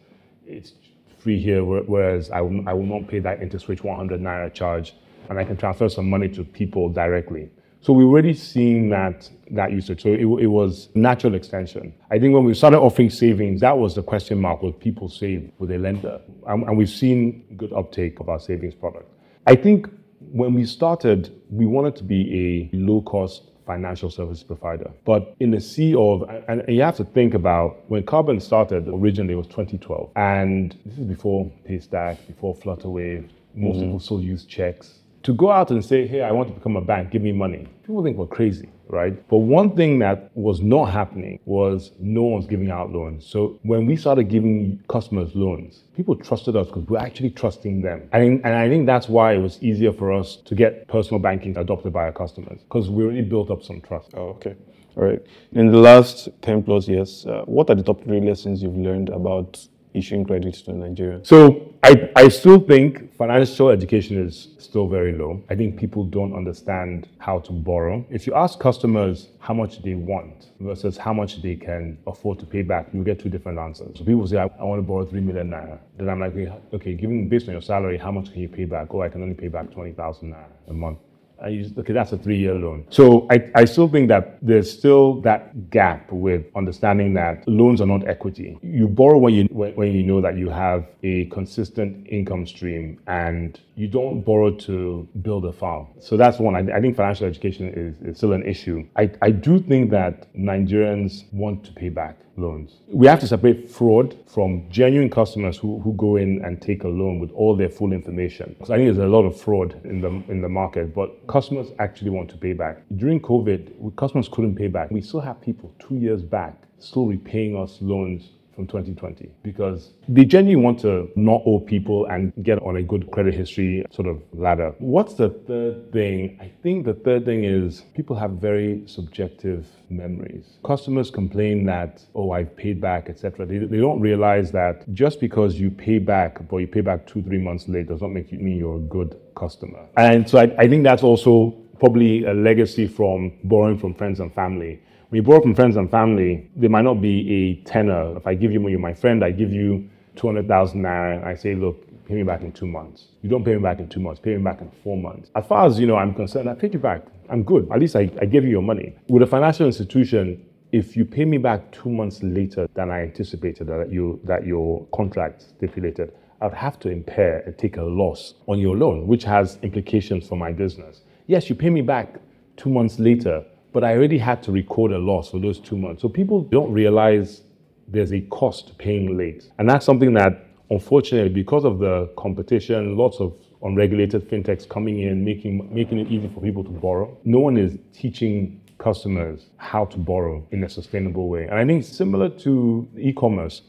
it's 0.46 0.74
free 1.20 1.42
here, 1.42 1.64
whereas 1.64 2.30
I 2.32 2.42
will, 2.42 2.68
I 2.68 2.74
will 2.74 2.86
not 2.86 3.08
pay 3.08 3.20
that 3.20 3.40
InterSwitch 3.40 3.84
100 3.84 4.22
naira 4.22 4.54
charge, 4.54 4.96
and 5.30 5.40
I 5.40 5.44
can 5.44 5.58
transfer 5.58 5.90
some 5.90 6.10
money 6.10 6.28
to 6.30 6.44
people 6.44 6.90
directly. 6.90 7.50
So 7.84 7.92
we 7.92 8.06
are 8.06 8.08
already 8.08 8.34
seeing 8.34 8.90
that 8.92 9.30
that 9.52 9.74
usage. 9.74 10.04
So 10.04 10.10
it, 10.10 10.22
it 10.22 10.48
was 10.48 10.88
natural 10.96 11.36
extension. 11.36 11.94
I 12.10 12.18
think 12.18 12.34
when 12.34 12.46
we 12.46 12.54
started 12.54 12.80
offering 12.80 13.10
savings, 13.10 13.60
that 13.60 13.78
was 13.78 13.94
the 13.94 14.02
question 14.02 14.40
mark: 14.40 14.64
Would 14.64 14.80
people 14.80 15.10
save 15.10 15.52
with 15.58 15.70
a 15.70 15.78
lender? 15.78 16.22
And, 16.48 16.64
and 16.64 16.78
we've 16.78 16.90
seen 16.90 17.44
good 17.58 17.74
uptake 17.74 18.22
of 18.22 18.30
our 18.30 18.40
savings 18.40 18.74
product. 18.74 19.12
I 19.48 19.56
think 19.56 19.90
when 20.32 20.54
we 20.54 20.66
started, 20.66 21.38
we 21.50 21.66
wanted 21.66 21.98
to 21.98 22.06
be 22.06 22.70
a 22.74 22.78
low-cost 22.78 23.50
financial 23.66 24.10
service 24.10 24.44
provider. 24.44 24.90
But 25.04 25.36
in 25.42 25.52
the 25.52 25.60
sea 25.60 25.94
of, 25.94 26.24
and 26.48 26.64
you 26.70 26.82
have 26.84 26.96
to 26.98 27.04
think 27.04 27.34
about 27.34 27.84
when 27.90 28.04
Carbon 28.04 28.40
started 28.40 28.88
originally, 28.88 29.34
it 29.34 29.38
was 29.38 29.48
2012. 29.48 30.10
And 30.16 30.74
this 30.86 30.98
is 30.98 31.06
before 31.06 31.52
Paystack, 31.70 32.28
before 32.28 32.56
Flutterwave. 32.56 33.30
Most 33.56 33.76
mm-hmm. 33.76 33.86
people 33.86 34.00
still 34.00 34.22
use 34.22 34.46
checks 34.46 35.03
to 35.24 35.34
go 35.34 35.52
out 35.52 35.72
and 35.72 35.84
say, 35.84 36.06
hey, 36.06 36.22
I 36.22 36.32
want 36.32 36.50
to 36.50 36.54
become 36.54 36.76
a 36.76 36.82
bank, 36.82 37.12
give 37.12 37.22
me 37.22 37.32
money, 37.32 37.68
people 37.84 38.04
think 38.04 38.18
we're 38.18 38.28
crazy, 38.28 38.70
right? 38.88 39.28
But 39.30 39.38
one 39.38 39.76
thing 39.76 40.00
that 40.00 40.32
was 40.36 40.62
not 40.62 40.86
happening 40.86 41.40
was 41.46 41.92
no 42.00 42.24
one's 42.24 42.46
giving 42.46 42.70
out 42.70 42.92
loans. 42.92 43.26
So 43.26 43.60
when 43.64 43.86
we 43.86 43.96
started 43.96 44.26
giving 44.26 44.84
customers 44.90 45.34
loans, 45.34 45.84
people 45.96 46.16
trusted 46.16 46.56
us 46.56 46.68
because 46.68 46.84
we're 46.84 47.00
actually 47.00 47.32
trusting 47.32 47.82
them. 47.82 48.10
And, 48.12 48.44
and 48.46 48.54
I 48.54 48.68
think 48.70 48.86
that's 48.86 49.08
why 49.08 49.34
it 49.34 49.40
was 49.40 49.62
easier 49.64 49.94
for 49.94 50.12
us 50.12 50.38
to 50.46 50.56
get 50.56 50.88
personal 50.88 51.20
banking 51.20 51.58
adopted 51.58 51.94
by 51.94 52.04
our 52.04 52.14
customers 52.14 52.60
because 52.64 52.90
we 52.90 53.04
already 53.04 53.22
built 53.22 53.50
up 53.50 53.64
some 53.64 53.82
trust. 53.82 54.12
Oh, 54.16 54.30
okay. 54.30 54.56
All 54.96 55.04
right. 55.04 55.26
In 55.54 55.72
the 55.72 55.80
last 55.80 56.30
10 56.42 56.64
plus 56.64 56.88
years, 56.88 57.26
uh, 57.26 57.44
what 57.46 57.70
are 57.70 57.76
the 57.76 57.82
top 57.84 58.04
three 58.04 58.22
lessons 58.22 58.62
you've 58.62 58.78
learned 58.78 59.10
about 59.10 59.68
issuing 59.94 60.26
credit 60.26 60.54
to 60.66 60.74
Nigeria? 60.74 61.20
So 61.24 61.74
I, 61.84 62.10
I 62.16 62.28
still 62.30 62.60
think 62.60 63.14
financial 63.16 63.70
education 63.70 64.26
is 64.26 64.50
still 64.58 64.88
very 64.88 65.14
low. 65.14 65.44
I 65.50 65.56
think 65.56 65.78
people 65.78 66.04
don't 66.06 66.34
understand 66.34 67.08
how 67.18 67.40
to 67.40 67.52
borrow. 67.52 68.06
If 68.10 68.26
you 68.26 68.34
ask 68.34 68.60
customers 68.60 69.30
how 69.40 69.54
much 69.54 69.82
they 69.84 69.96
want 69.96 70.48
versus 70.60 70.98
how 70.98 71.14
much 71.14 71.42
they 71.42 71.56
can 71.56 71.98
afford 72.08 72.40
to 72.40 72.46
pay 72.46 72.62
back, 72.62 72.88
you 72.94 73.04
get 73.04 73.20
two 73.20 73.30
different 73.30 73.60
answers. 73.60 73.98
So 73.98 74.06
people 74.06 74.26
say, 74.28 74.38
I, 74.38 74.50
I 74.60 74.64
want 74.64 74.80
to 74.80 74.84
borrow 74.84 75.06
3 75.06 75.20
million 75.22 75.50
naira. 75.50 75.80
Then 75.98 76.10
I'm 76.10 76.20
like, 76.20 76.34
okay, 76.74 76.94
given 76.94 77.28
based 77.28 77.48
on 77.48 77.54
your 77.54 77.62
salary, 77.62 77.98
how 77.98 78.12
much 78.12 78.32
can 78.32 78.42
you 78.42 78.50
pay 78.50 78.66
back? 78.66 78.94
Oh, 78.94 79.02
I 79.02 79.10
can 79.10 79.22
only 79.22 79.36
pay 79.36 79.50
back 79.50 79.72
20,000 79.72 80.32
naira 80.32 80.46
a 80.70 80.74
month. 80.74 81.00
I 81.42 81.50
use, 81.50 81.72
okay, 81.78 81.94
that's 81.94 82.12
a 82.12 82.18
three 82.18 82.38
year 82.38 82.54
loan. 82.54 82.86
So 82.90 83.28
I, 83.30 83.52
I 83.56 83.66
still 83.66 83.90
think 83.90 84.08
that 84.08 84.38
there's 84.42 84.72
still 84.72 85.22
that 85.22 85.70
gap 85.70 86.12
with 86.12 86.46
understanding 86.56 87.14
that 87.16 87.48
loans 87.48 87.82
are 87.82 87.86
not 87.88 88.08
equity. 88.08 88.58
You 88.62 88.88
borrow 88.88 89.18
when 89.18 89.34
you, 89.34 89.44
when 89.52 89.92
you 89.92 90.04
know 90.04 90.22
that 90.22 90.38
you 90.38 90.50
have 90.50 90.88
a 91.04 91.26
consistent 91.26 92.08
income 92.08 92.48
stream 92.48 93.00
and 93.08 93.60
you 93.76 93.88
don't 93.88 94.22
borrow 94.22 94.52
to 94.52 95.08
build 95.22 95.46
a 95.46 95.52
farm. 95.54 95.88
So 96.00 96.16
that's 96.16 96.40
one. 96.40 96.56
I, 96.56 96.78
I 96.78 96.80
think 96.82 96.96
financial 96.96 97.28
education 97.28 97.74
is, 97.74 97.96
is 98.08 98.18
still 98.18 98.34
an 98.34 98.44
issue. 98.44 98.88
I, 98.96 99.12
I 99.22 99.32
do 99.32 99.60
think 99.60 99.92
that 99.92 100.34
Nigerians 100.36 101.32
want 101.34 101.66
to 101.66 101.74
pay 101.74 101.90
back 101.90 102.18
loans. 102.36 102.80
We 102.88 103.08
have 103.08 103.20
to 103.20 103.28
separate 103.28 103.70
fraud 103.70 104.18
from 104.28 104.70
genuine 104.70 105.10
customers 105.10 105.58
who, 105.58 105.80
who 105.80 105.94
go 105.94 106.16
in 106.16 106.44
and 106.44 106.62
take 106.62 106.84
a 106.84 106.88
loan 106.88 107.20
with 107.20 107.32
all 107.32 107.56
their 107.56 107.70
full 107.70 107.94
information. 107.94 108.56
Because 108.58 108.72
I 108.72 108.78
think 108.78 108.88
there's 108.88 109.06
a 109.06 109.10
lot 109.10 109.24
of 109.24 109.40
fraud 109.40 109.80
in 109.84 110.02
the 110.02 110.10
in 110.32 110.42
the 110.42 110.50
market, 110.50 110.96
but 110.96 111.26
customers 111.28 111.68
actually 111.80 112.10
want 112.10 112.30
to 112.30 112.38
pay 112.38 112.54
back. 112.54 112.84
During 112.96 113.20
COVID, 113.20 113.96
customers 113.96 114.28
couldn't 114.30 114.56
pay 114.56 114.68
back. 114.68 114.92
We 114.92 115.02
still 115.02 115.22
have 115.22 115.42
people 115.42 115.74
two 115.80 115.96
years 115.96 116.22
back 116.22 116.64
still 116.84 117.06
repaying 117.06 117.56
us 117.58 117.78
loans 117.82 118.32
from 118.56 118.68
2020 118.68 119.30
because 119.44 119.94
they 120.08 120.26
genuinely 120.26 120.64
want 120.64 120.80
to 120.80 121.10
not 121.16 121.42
owe 121.46 121.60
people 121.60 122.06
and 122.06 122.32
get 122.44 122.62
on 122.62 122.78
a 122.78 122.84
good 122.84 123.10
credit 123.12 123.34
history 123.34 123.86
sort 123.92 124.08
of 124.08 124.22
ladder. 124.34 124.74
What's 124.80 125.16
the 125.16 125.30
third 125.30 125.92
thing? 125.92 126.38
I 126.42 126.52
think 126.62 126.86
the 126.86 126.94
third 126.94 127.26
thing 127.26 127.44
is 127.44 127.82
people 127.96 128.16
have 128.16 128.32
very 128.32 128.84
subjective 128.86 129.68
memories. 129.90 130.58
Customers 130.64 131.10
complain 131.10 131.66
that, 131.66 132.04
oh, 132.16 132.32
I've 132.32 132.56
paid 132.56 132.80
back, 132.80 133.10
etc. 133.10 133.46
They, 133.46 133.60
they 133.60 133.78
don't 133.78 134.00
realize 134.00 134.52
that 134.52 134.92
just 134.94 135.20
because 135.20 135.56
you 135.56 135.72
pay 135.72 136.00
back, 136.00 136.48
but 136.48 136.58
you 136.58 136.68
pay 136.68 136.82
back 136.82 137.08
two, 137.08 137.22
three 137.24 137.40
months 137.40 137.68
late 137.68 137.88
does 137.88 138.02
not 138.02 138.12
make 138.12 138.32
you 138.32 138.40
mean 138.40 138.58
you're 138.58 138.78
a 138.78 138.80
good 138.80 139.20
customer. 139.36 139.88
And 139.98 140.30
so 140.30 140.40
I, 140.40 140.54
I 140.58 140.68
think 140.68 140.84
that's 140.84 141.04
also 141.04 141.52
probably 141.80 142.26
a 142.26 142.34
legacy 142.34 142.88
from 142.88 143.34
borrowing 143.44 143.78
from 143.78 143.94
friends 143.94 144.20
and 144.20 144.34
family 144.34 144.80
when 145.14 145.18
you 145.18 145.28
borrow 145.28 145.42
from 145.42 145.54
friends 145.54 145.76
and 145.76 145.92
family, 145.92 146.50
there 146.56 146.72
might 146.72 146.82
not 146.82 147.00
be 147.00 147.32
a 147.32 147.70
tenor. 147.70 148.18
If 148.18 148.26
I 148.26 148.34
give 148.34 148.52
you 148.52 148.68
you're 148.68 148.80
my 148.80 148.96
friend, 148.96 149.24
I 149.24 149.30
give 149.30 149.54
you 149.54 149.88
200,000 150.16 150.82
naira 150.82 151.18
and 151.18 151.24
I 151.24 151.36
say, 151.36 151.54
look, 151.54 151.86
pay 152.08 152.16
me 152.16 152.24
back 152.24 152.42
in 152.42 152.52
two 152.52 152.66
months. 152.66 153.10
You 153.22 153.30
don't 153.30 153.44
pay 153.44 153.54
me 153.54 153.62
back 153.62 153.78
in 153.78 153.88
two 153.88 154.00
months, 154.00 154.20
pay 154.20 154.36
me 154.36 154.42
back 154.42 154.62
in 154.62 154.72
four 154.84 154.98
months. 154.98 155.30
As 155.36 155.46
far 155.46 155.68
as 155.68 155.80
you 155.80 155.86
know, 155.86 155.98
I'm 155.98 156.16
concerned, 156.16 156.50
I 156.50 156.56
paid 156.56 156.74
you 156.74 156.80
back. 156.80 157.04
I'm 157.30 157.44
good. 157.44 157.70
At 157.72 157.80
least 157.80 157.96
I, 157.96 158.10
I 158.20 158.26
gave 158.26 158.44
you 158.44 158.50
your 158.50 158.64
money. 158.64 158.96
With 159.08 159.22
a 159.22 159.28
financial 159.28 159.68
institution, 159.68 160.44
if 160.72 160.98
you 160.98 161.06
pay 161.06 161.26
me 161.26 161.38
back 161.38 161.72
two 161.72 161.92
months 161.92 162.24
later 162.24 162.68
than 162.74 162.90
I 162.90 163.04
anticipated 163.04 163.68
that 163.68 163.92
you 163.92 164.20
that 164.24 164.48
your 164.48 164.84
contract 164.96 165.44
stipulated, 165.44 166.12
I'd 166.42 166.56
have 166.56 166.80
to 166.80 166.90
impair 166.90 167.44
and 167.46 167.56
take 167.56 167.78
a 167.78 167.84
loss 167.84 168.34
on 168.48 168.58
your 168.58 168.76
loan, 168.76 169.06
which 169.06 169.26
has 169.26 169.60
implications 169.62 170.28
for 170.28 170.38
my 170.40 170.52
business. 170.52 171.02
Yes, 171.28 171.52
you 171.52 171.56
pay 171.56 171.70
me 171.70 171.82
back 171.82 172.16
two 172.58 172.72
months 172.72 172.98
later, 172.98 173.46
but 173.74 173.84
I 173.84 173.94
already 173.96 174.18
had 174.18 174.44
to 174.44 174.52
record 174.52 174.92
a 174.92 175.00
loss 175.00 175.32
for 175.32 175.40
those 175.40 175.60
two 175.60 175.78
months. 175.78 176.02
So 176.02 176.10
people 176.10 176.42
don't 176.42 176.72
realize 176.72 177.42
there's 177.88 178.14
a 178.14 178.22
cost 178.22 178.68
to 178.68 178.74
paying 178.76 179.18
late. 179.18 179.50
And 179.58 179.70
that's 179.70 179.86
something 179.86 180.14
that, 180.14 180.46
unfortunately, 180.70 181.30
because 181.30 181.66
of 181.66 181.80
the 181.80 182.12
competition, 182.18 182.96
lots 182.96 183.20
of 183.20 183.34
unregulated 183.64 184.30
fintechs 184.30 184.68
coming 184.68 185.00
in, 185.00 185.26
making, 185.26 185.74
making 185.74 186.00
it 186.00 186.08
easy 186.10 186.30
for 186.34 186.42
people 186.42 186.64
to 186.64 186.70
borrow, 186.70 187.18
no 187.24 187.40
one 187.40 187.58
is 187.58 187.78
teaching 187.94 188.62
customers 188.78 189.48
how 189.58 189.86
to 189.86 189.98
borrow 189.98 190.46
in 190.52 190.64
a 190.64 190.70
sustainable 190.70 191.30
way. 191.30 191.44
And 191.44 191.56
I 191.56 191.66
think 191.66 191.84
similar 191.84 192.30
to 192.30 192.88
e-commerce, 192.98 193.62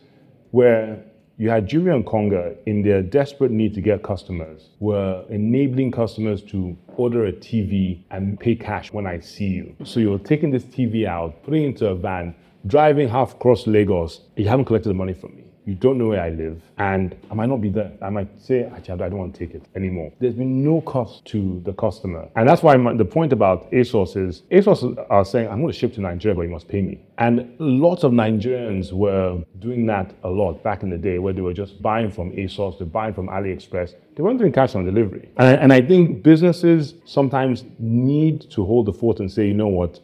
where 0.51 1.05
you 1.37 1.51
had 1.51 1.69
Jumia 1.69 1.95
and 1.95 2.07
Konga 2.07 2.57
in 2.67 2.83
their 2.83 3.03
desperate 3.03 3.51
need 3.51 3.75
to 3.75 3.81
get 3.81 4.03
customers, 4.03 4.69
were 4.79 5.25
enabling 5.31 5.91
customers 5.91 6.43
to 6.43 6.77
order 6.97 7.27
a 7.27 7.33
TV 7.33 8.03
and 8.11 8.39
pay 8.39 8.55
cash 8.55 8.93
when 8.93 9.07
I 9.07 9.19
see 9.21 9.49
you. 9.49 9.77
So 9.85 10.01
you're 10.01 10.19
taking 10.19 10.51
this 10.51 10.65
TV 10.65 11.07
out, 11.07 11.43
putting 11.43 11.65
it 11.65 11.67
into 11.69 11.89
a 11.89 11.95
van, 11.95 12.35
driving 12.67 13.09
half 13.09 13.35
across 13.35 13.67
Lagos, 13.67 14.21
you 14.37 14.49
haven't 14.49 14.67
collected 14.67 14.89
the 14.89 14.95
money 14.95 15.13
from 15.13 15.35
me 15.35 15.44
you 15.67 15.75
don't 15.75 15.99
know 15.99 16.09
where 16.09 16.21
I 16.23 16.31
live, 16.31 16.61
and 16.79 17.17
I 17.31 17.35
might 17.35 17.49
not 17.49 17.61
be 17.61 17.71
there. 17.71 17.93
I 18.03 18.11
might 18.11 18.29
say, 18.41 18.65
actually, 18.65 19.03
I 19.03 19.09
don't 19.09 19.19
want 19.19 19.35
to 19.35 19.47
take 19.47 19.55
it 19.55 19.65
anymore. 19.75 20.13
There's 20.21 20.35
been 20.35 20.63
no 20.63 20.81
cost 20.83 21.25
to 21.27 21.61
the 21.65 21.73
customer. 21.73 22.29
And 22.37 22.49
that's 22.49 22.63
why 22.63 22.77
the 22.95 23.05
point 23.05 23.33
about 23.33 23.71
ASOS 23.73 24.17
is 24.17 24.43
ASOS 24.51 25.07
are 25.09 25.25
saying, 25.25 25.49
I'm 25.49 25.61
going 25.61 25.73
to 25.73 25.79
ship 25.79 25.95
to 25.95 26.01
Nigeria, 26.01 26.35
but 26.35 26.43
you 26.43 26.51
must 26.51 26.69
pay 26.69 26.83
me. 26.83 27.01
And 27.19 27.55
lots 27.59 28.05
of 28.05 28.13
Nigerians 28.13 28.93
were 28.93 29.43
doing 29.59 29.87
that 29.87 30.15
a 30.23 30.29
lot 30.29 30.63
back 30.63 30.83
in 30.83 30.91
the 30.91 30.99
day 30.99 31.19
where 31.19 31.33
they 31.33 31.41
were 31.41 31.55
just 31.55 31.81
buying 31.81 32.11
from 32.11 32.33
ASOS, 32.33 32.79
they're 32.79 32.87
buying 32.87 33.15
from 33.15 33.29
AliExpress. 33.29 33.95
They 34.17 34.23
weren't 34.23 34.39
doing 34.39 34.53
cash 34.53 34.75
on 34.75 34.85
delivery. 34.85 35.31
And, 35.39 35.61
and 35.61 35.73
I 35.73 35.81
think 35.81 36.23
businesses 36.23 36.95
sometimes 37.05 37.65
need 37.79 38.51
to 38.51 38.65
hold 38.65 38.87
the 38.87 38.93
fort 38.93 39.21
and 39.21 39.31
say, 39.31 39.47
you 39.47 39.55
know 39.55 39.69
what, 39.69 40.01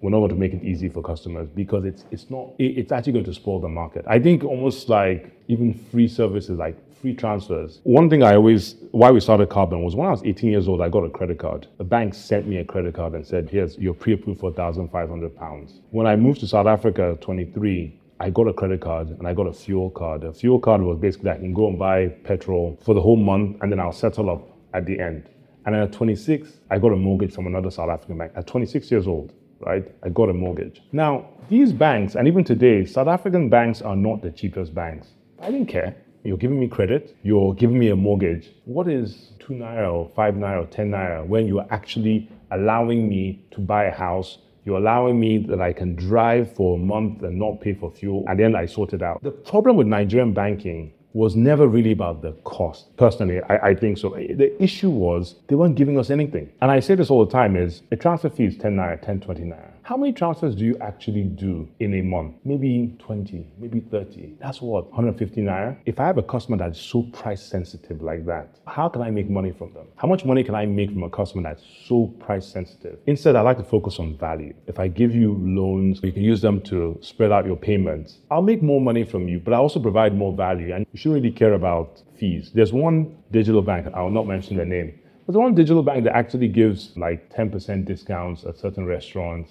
we're 0.00 0.10
not 0.10 0.18
going 0.18 0.30
to 0.30 0.36
make 0.36 0.52
it 0.52 0.62
easy 0.62 0.88
for 0.88 1.02
customers 1.02 1.48
because 1.54 1.84
it's 1.84 2.04
it's 2.10 2.30
not 2.30 2.52
it's 2.58 2.92
actually 2.92 3.12
going 3.12 3.24
to 3.24 3.34
spoil 3.34 3.60
the 3.60 3.68
market. 3.68 4.04
I 4.08 4.18
think 4.18 4.44
almost 4.44 4.88
like 4.88 5.32
even 5.48 5.74
free 5.74 6.08
services 6.08 6.58
like 6.58 6.76
free 7.00 7.14
transfers. 7.14 7.80
One 7.84 8.10
thing 8.10 8.22
I 8.22 8.34
always 8.34 8.76
why 8.90 9.10
we 9.10 9.20
started 9.20 9.48
Carbon 9.48 9.82
was 9.84 9.94
when 9.94 10.06
I 10.06 10.10
was 10.10 10.22
18 10.24 10.50
years 10.50 10.68
old, 10.68 10.80
I 10.80 10.88
got 10.88 11.04
a 11.04 11.10
credit 11.10 11.38
card. 11.38 11.66
The 11.78 11.84
bank 11.84 12.14
sent 12.14 12.46
me 12.46 12.58
a 12.58 12.64
credit 12.64 12.94
card 12.94 13.14
and 13.14 13.26
said, 13.26 13.48
"Here's 13.50 13.78
you're 13.78 13.94
pre-approved 13.94 14.40
for 14.40 14.50
1,500 14.50 15.36
pounds." 15.36 15.80
When 15.90 16.06
I 16.06 16.16
moved 16.16 16.40
to 16.40 16.46
South 16.46 16.66
Africa, 16.66 17.16
23. 17.20 17.94
I 18.20 18.30
got 18.30 18.48
a 18.48 18.52
credit 18.52 18.80
card 18.80 19.10
and 19.10 19.28
I 19.28 19.32
got 19.32 19.46
a 19.46 19.52
fuel 19.52 19.90
card. 19.90 20.24
A 20.24 20.32
fuel 20.32 20.58
card 20.58 20.82
was 20.82 20.98
basically 20.98 21.30
I 21.30 21.36
can 21.36 21.52
go 21.52 21.68
and 21.68 21.78
buy 21.78 22.08
petrol 22.08 22.76
for 22.84 22.92
the 22.92 23.00
whole 23.00 23.14
month 23.14 23.58
and 23.60 23.70
then 23.70 23.78
I'll 23.78 23.92
settle 23.92 24.28
up 24.28 24.42
at 24.74 24.86
the 24.86 24.98
end. 24.98 25.28
And 25.66 25.76
at 25.76 25.92
26, 25.92 26.58
I 26.68 26.78
got 26.78 26.92
a 26.92 26.96
mortgage 26.96 27.32
from 27.32 27.46
another 27.46 27.70
South 27.70 27.90
African 27.90 28.18
bank 28.18 28.32
at 28.34 28.48
26 28.48 28.90
years 28.90 29.06
old 29.06 29.34
right? 29.60 29.86
I 30.02 30.08
got 30.08 30.28
a 30.28 30.34
mortgage. 30.34 30.82
Now, 30.92 31.28
these 31.48 31.72
banks, 31.72 32.14
and 32.14 32.28
even 32.28 32.44
today, 32.44 32.84
South 32.84 33.08
African 33.08 33.48
banks 33.48 33.82
are 33.82 33.96
not 33.96 34.22
the 34.22 34.30
cheapest 34.30 34.74
banks. 34.74 35.08
I 35.40 35.50
didn't 35.50 35.68
care. 35.68 35.96
You're 36.24 36.36
giving 36.36 36.60
me 36.60 36.68
credit, 36.68 37.16
you're 37.22 37.54
giving 37.54 37.78
me 37.78 37.88
a 37.88 37.96
mortgage. 37.96 38.50
What 38.64 38.88
is 38.88 39.32
two 39.38 39.54
naira 39.54 39.92
or 39.92 40.10
five 40.14 40.34
naira 40.34 40.64
or 40.64 40.66
10 40.66 40.90
naira 40.90 41.26
when 41.26 41.46
you're 41.46 41.66
actually 41.70 42.28
allowing 42.50 43.08
me 43.08 43.44
to 43.52 43.60
buy 43.60 43.84
a 43.84 43.94
house? 43.94 44.38
You're 44.64 44.78
allowing 44.78 45.18
me 45.18 45.38
that 45.48 45.60
I 45.60 45.72
can 45.72 45.94
drive 45.94 46.54
for 46.54 46.76
a 46.76 46.78
month 46.78 47.22
and 47.22 47.38
not 47.38 47.60
pay 47.60 47.72
for 47.72 47.90
fuel, 47.90 48.24
and 48.28 48.38
then 48.38 48.54
I 48.54 48.66
sort 48.66 48.92
it 48.92 49.00
out. 49.00 49.22
The 49.22 49.30
problem 49.30 49.76
with 49.76 49.86
Nigerian 49.86 50.34
banking 50.34 50.92
was 51.14 51.34
never 51.34 51.66
really 51.66 51.92
about 51.92 52.22
the 52.22 52.32
cost. 52.44 52.94
Personally, 52.96 53.40
I, 53.42 53.68
I, 53.68 53.74
think 53.74 53.98
so. 53.98 54.10
The 54.10 54.52
issue 54.62 54.90
was 54.90 55.36
they 55.46 55.54
weren't 55.54 55.74
giving 55.74 55.98
us 55.98 56.10
anything. 56.10 56.50
And 56.60 56.70
I 56.70 56.80
say 56.80 56.94
this 56.94 57.10
all 57.10 57.24
the 57.24 57.32
time 57.32 57.56
is 57.56 57.82
a 57.90 57.96
transfer 57.96 58.28
fee 58.28 58.44
is 58.44 58.56
10 58.58 58.76
naira, 58.76 59.00
10, 59.00 59.20
20 59.20 59.42
naira. 59.42 59.72
How 59.88 59.96
many 59.96 60.12
transfers 60.12 60.54
do 60.54 60.66
you 60.66 60.76
actually 60.82 61.22
do 61.22 61.66
in 61.80 61.94
a 61.94 62.02
month? 62.02 62.34
Maybe 62.44 62.94
20, 62.98 63.46
maybe 63.56 63.80
30. 63.80 64.34
That's 64.38 64.60
what, 64.60 64.84
150 64.88 65.40
naira? 65.40 65.78
If 65.86 65.98
I 65.98 66.04
have 66.04 66.18
a 66.18 66.22
customer 66.22 66.58
that's 66.58 66.78
so 66.78 67.04
price 67.04 67.42
sensitive 67.42 68.02
like 68.02 68.26
that, 68.26 68.58
how 68.66 68.90
can 68.90 69.00
I 69.00 69.10
make 69.10 69.30
money 69.30 69.50
from 69.50 69.72
them? 69.72 69.86
How 69.96 70.06
much 70.06 70.26
money 70.26 70.44
can 70.44 70.54
I 70.54 70.66
make 70.66 70.90
from 70.90 71.04
a 71.04 71.08
customer 71.08 71.42
that's 71.42 71.64
so 71.86 72.08
price 72.20 72.46
sensitive? 72.46 72.98
Instead, 73.06 73.34
I 73.34 73.40
like 73.40 73.56
to 73.56 73.64
focus 73.64 73.98
on 73.98 74.18
value. 74.18 74.52
If 74.66 74.78
I 74.78 74.88
give 74.88 75.14
you 75.14 75.38
loans, 75.40 76.00
you 76.02 76.12
can 76.12 76.22
use 76.22 76.42
them 76.42 76.60
to 76.64 76.98
spread 77.00 77.32
out 77.32 77.46
your 77.46 77.56
payments. 77.56 78.18
I'll 78.30 78.42
make 78.42 78.62
more 78.62 78.82
money 78.82 79.04
from 79.04 79.26
you, 79.26 79.40
but 79.40 79.54
I 79.54 79.56
also 79.56 79.80
provide 79.80 80.14
more 80.14 80.34
value. 80.34 80.74
And 80.74 80.86
you 80.92 80.98
shouldn't 80.98 81.22
really 81.22 81.34
care 81.34 81.54
about 81.54 82.02
fees. 82.18 82.50
There's 82.52 82.74
one 82.74 83.16
digital 83.30 83.62
bank, 83.62 83.86
I'll 83.94 84.10
not 84.10 84.26
mention 84.26 84.58
their 84.58 84.66
name, 84.66 85.00
but 85.28 85.32
there's 85.32 85.42
one 85.42 85.54
digital 85.54 85.82
bank 85.82 86.04
that 86.04 86.16
actually 86.16 86.48
gives 86.48 86.96
like 86.96 87.30
10% 87.34 87.84
discounts 87.84 88.44
at 88.44 88.58
certain 88.58 88.86
restaurants 88.86 89.50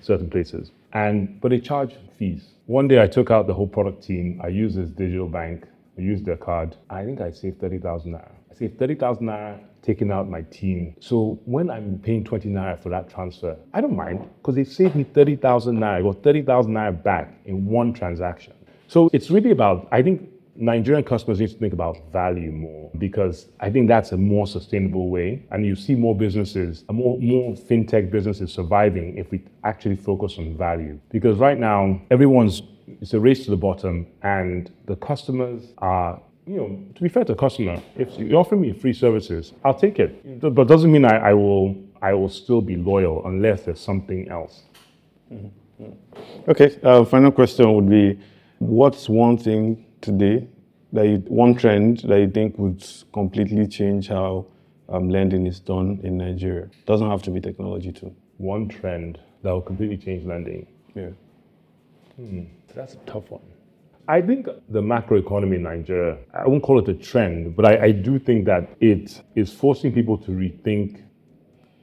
certain 0.00 0.30
places. 0.30 0.70
And 0.92 1.40
but 1.40 1.50
they 1.50 1.60
charge 1.60 1.94
fees. 2.18 2.44
One 2.66 2.88
day 2.88 3.02
I 3.02 3.06
took 3.06 3.30
out 3.30 3.46
the 3.46 3.54
whole 3.54 3.68
product 3.68 4.02
team. 4.02 4.40
I 4.42 4.48
used 4.48 4.76
this 4.76 4.90
digital 4.90 5.28
bank. 5.28 5.66
I 5.98 6.00
used 6.02 6.24
their 6.24 6.36
card. 6.36 6.76
I 6.90 7.04
think 7.04 7.20
I 7.20 7.30
saved 7.30 7.60
30,000 7.60 8.12
naira. 8.12 8.30
I 8.50 8.54
saved 8.54 8.78
30,000 8.78 9.26
naira 9.26 9.60
taking 9.82 10.10
out 10.10 10.28
my 10.28 10.42
team. 10.42 10.94
So 11.00 11.38
when 11.44 11.70
I'm 11.70 11.98
paying 12.00 12.24
20 12.24 12.48
naira 12.48 12.82
for 12.82 12.88
that 12.88 13.08
transfer, 13.08 13.56
I 13.72 13.80
don't 13.80 13.96
mind 13.96 14.28
because 14.38 14.56
they 14.56 14.64
saved 14.64 14.96
me 14.96 15.04
30,000 15.04 15.78
naira. 15.78 15.98
I 15.98 16.02
got 16.02 16.22
30,000 16.22 16.72
naira 16.72 17.02
back 17.02 17.34
in 17.44 17.66
one 17.66 17.92
transaction. 17.92 18.52
So 18.88 19.08
it's 19.12 19.30
really 19.30 19.50
about, 19.50 19.88
I 19.92 20.02
think 20.02 20.28
Nigerian 20.58 21.04
customers 21.04 21.40
need 21.40 21.50
to 21.50 21.58
think 21.58 21.72
about 21.72 21.96
value 22.12 22.50
more 22.50 22.90
because 22.98 23.48
I 23.60 23.70
think 23.70 23.88
that's 23.88 24.12
a 24.12 24.16
more 24.16 24.46
sustainable 24.46 25.08
way. 25.10 25.44
And 25.50 25.66
you 25.66 25.76
see 25.76 25.94
more 25.94 26.16
businesses, 26.16 26.84
more, 26.90 27.18
more 27.18 27.54
fintech 27.54 28.10
businesses 28.10 28.52
surviving 28.52 29.16
if 29.18 29.30
we 29.30 29.42
actually 29.64 29.96
focus 29.96 30.38
on 30.38 30.56
value. 30.56 30.98
Because 31.10 31.38
right 31.38 31.58
now, 31.58 32.00
everyone's, 32.10 32.62
it's 33.00 33.14
a 33.14 33.20
race 33.20 33.44
to 33.44 33.50
the 33.50 33.56
bottom 33.56 34.06
and 34.22 34.70
the 34.86 34.96
customers 34.96 35.72
are 35.78 36.20
you 36.46 36.56
know, 36.58 36.80
to 36.94 37.02
be 37.02 37.08
fair 37.08 37.24
to 37.24 37.32
the 37.32 37.38
customer, 37.38 37.82
if 37.96 38.16
you 38.18 38.36
offer 38.36 38.54
me 38.54 38.72
free 38.72 38.92
services, 38.92 39.52
I'll 39.64 39.74
take 39.74 39.98
it. 39.98 40.40
But 40.40 40.68
doesn't 40.68 40.92
mean 40.92 41.04
I, 41.04 41.30
I 41.30 41.34
will 41.34 41.76
I 42.00 42.14
will 42.14 42.28
still 42.28 42.60
be 42.60 42.76
loyal 42.76 43.26
unless 43.26 43.62
there's 43.62 43.80
something 43.80 44.28
else. 44.28 44.62
Mm-hmm. 45.32 45.90
Okay. 46.48 46.78
Uh, 46.82 47.04
final 47.04 47.32
question 47.32 47.72
would 47.74 47.90
be, 47.90 48.18
what's 48.58 49.08
one 49.08 49.36
thing 49.36 49.85
today 50.00 50.46
that 50.92 51.06
you, 51.06 51.16
one 51.28 51.54
trend 51.54 52.00
that 52.08 52.18
you 52.20 52.30
think 52.30 52.58
would 52.58 52.84
completely 53.12 53.66
change 53.66 54.08
how 54.08 54.46
um, 54.88 55.08
lending 55.10 55.46
is 55.46 55.60
done 55.60 56.00
in 56.02 56.16
Nigeria? 56.18 56.68
Doesn't 56.86 57.10
have 57.10 57.22
to 57.22 57.30
be 57.30 57.40
technology 57.40 57.92
too. 57.92 58.14
One 58.38 58.68
trend 58.68 59.18
that 59.42 59.50
will 59.50 59.62
completely 59.62 59.96
change 59.96 60.24
lending. 60.24 60.66
Yeah. 60.94 61.10
That's 62.74 62.94
a 62.94 62.98
tough 62.98 63.30
one. 63.30 63.42
I 64.08 64.22
think 64.22 64.46
the 64.68 64.80
macroeconomy 64.80 65.56
in 65.56 65.62
Nigeria, 65.64 66.18
I 66.32 66.46
won't 66.46 66.62
call 66.62 66.78
it 66.78 66.88
a 66.88 66.94
trend, 66.94 67.56
but 67.56 67.64
I, 67.66 67.86
I 67.86 67.90
do 67.90 68.18
think 68.18 68.44
that 68.46 68.68
it 68.80 69.22
is 69.34 69.52
forcing 69.52 69.92
people 69.92 70.16
to 70.18 70.30
rethink 70.30 71.02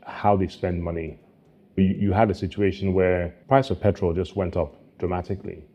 how 0.05 0.37
they 0.37 0.47
spend 0.47 0.81
money. 0.81 1.19
You, 1.75 1.83
you 1.83 2.13
had 2.13 2.31
a 2.31 2.33
situation 2.33 2.93
where 2.93 3.35
price 3.49 3.69
of 3.71 3.81
petrol 3.81 4.13
just 4.13 4.35
went 4.35 4.55
up 4.55 4.75
dramatically. 4.99 5.65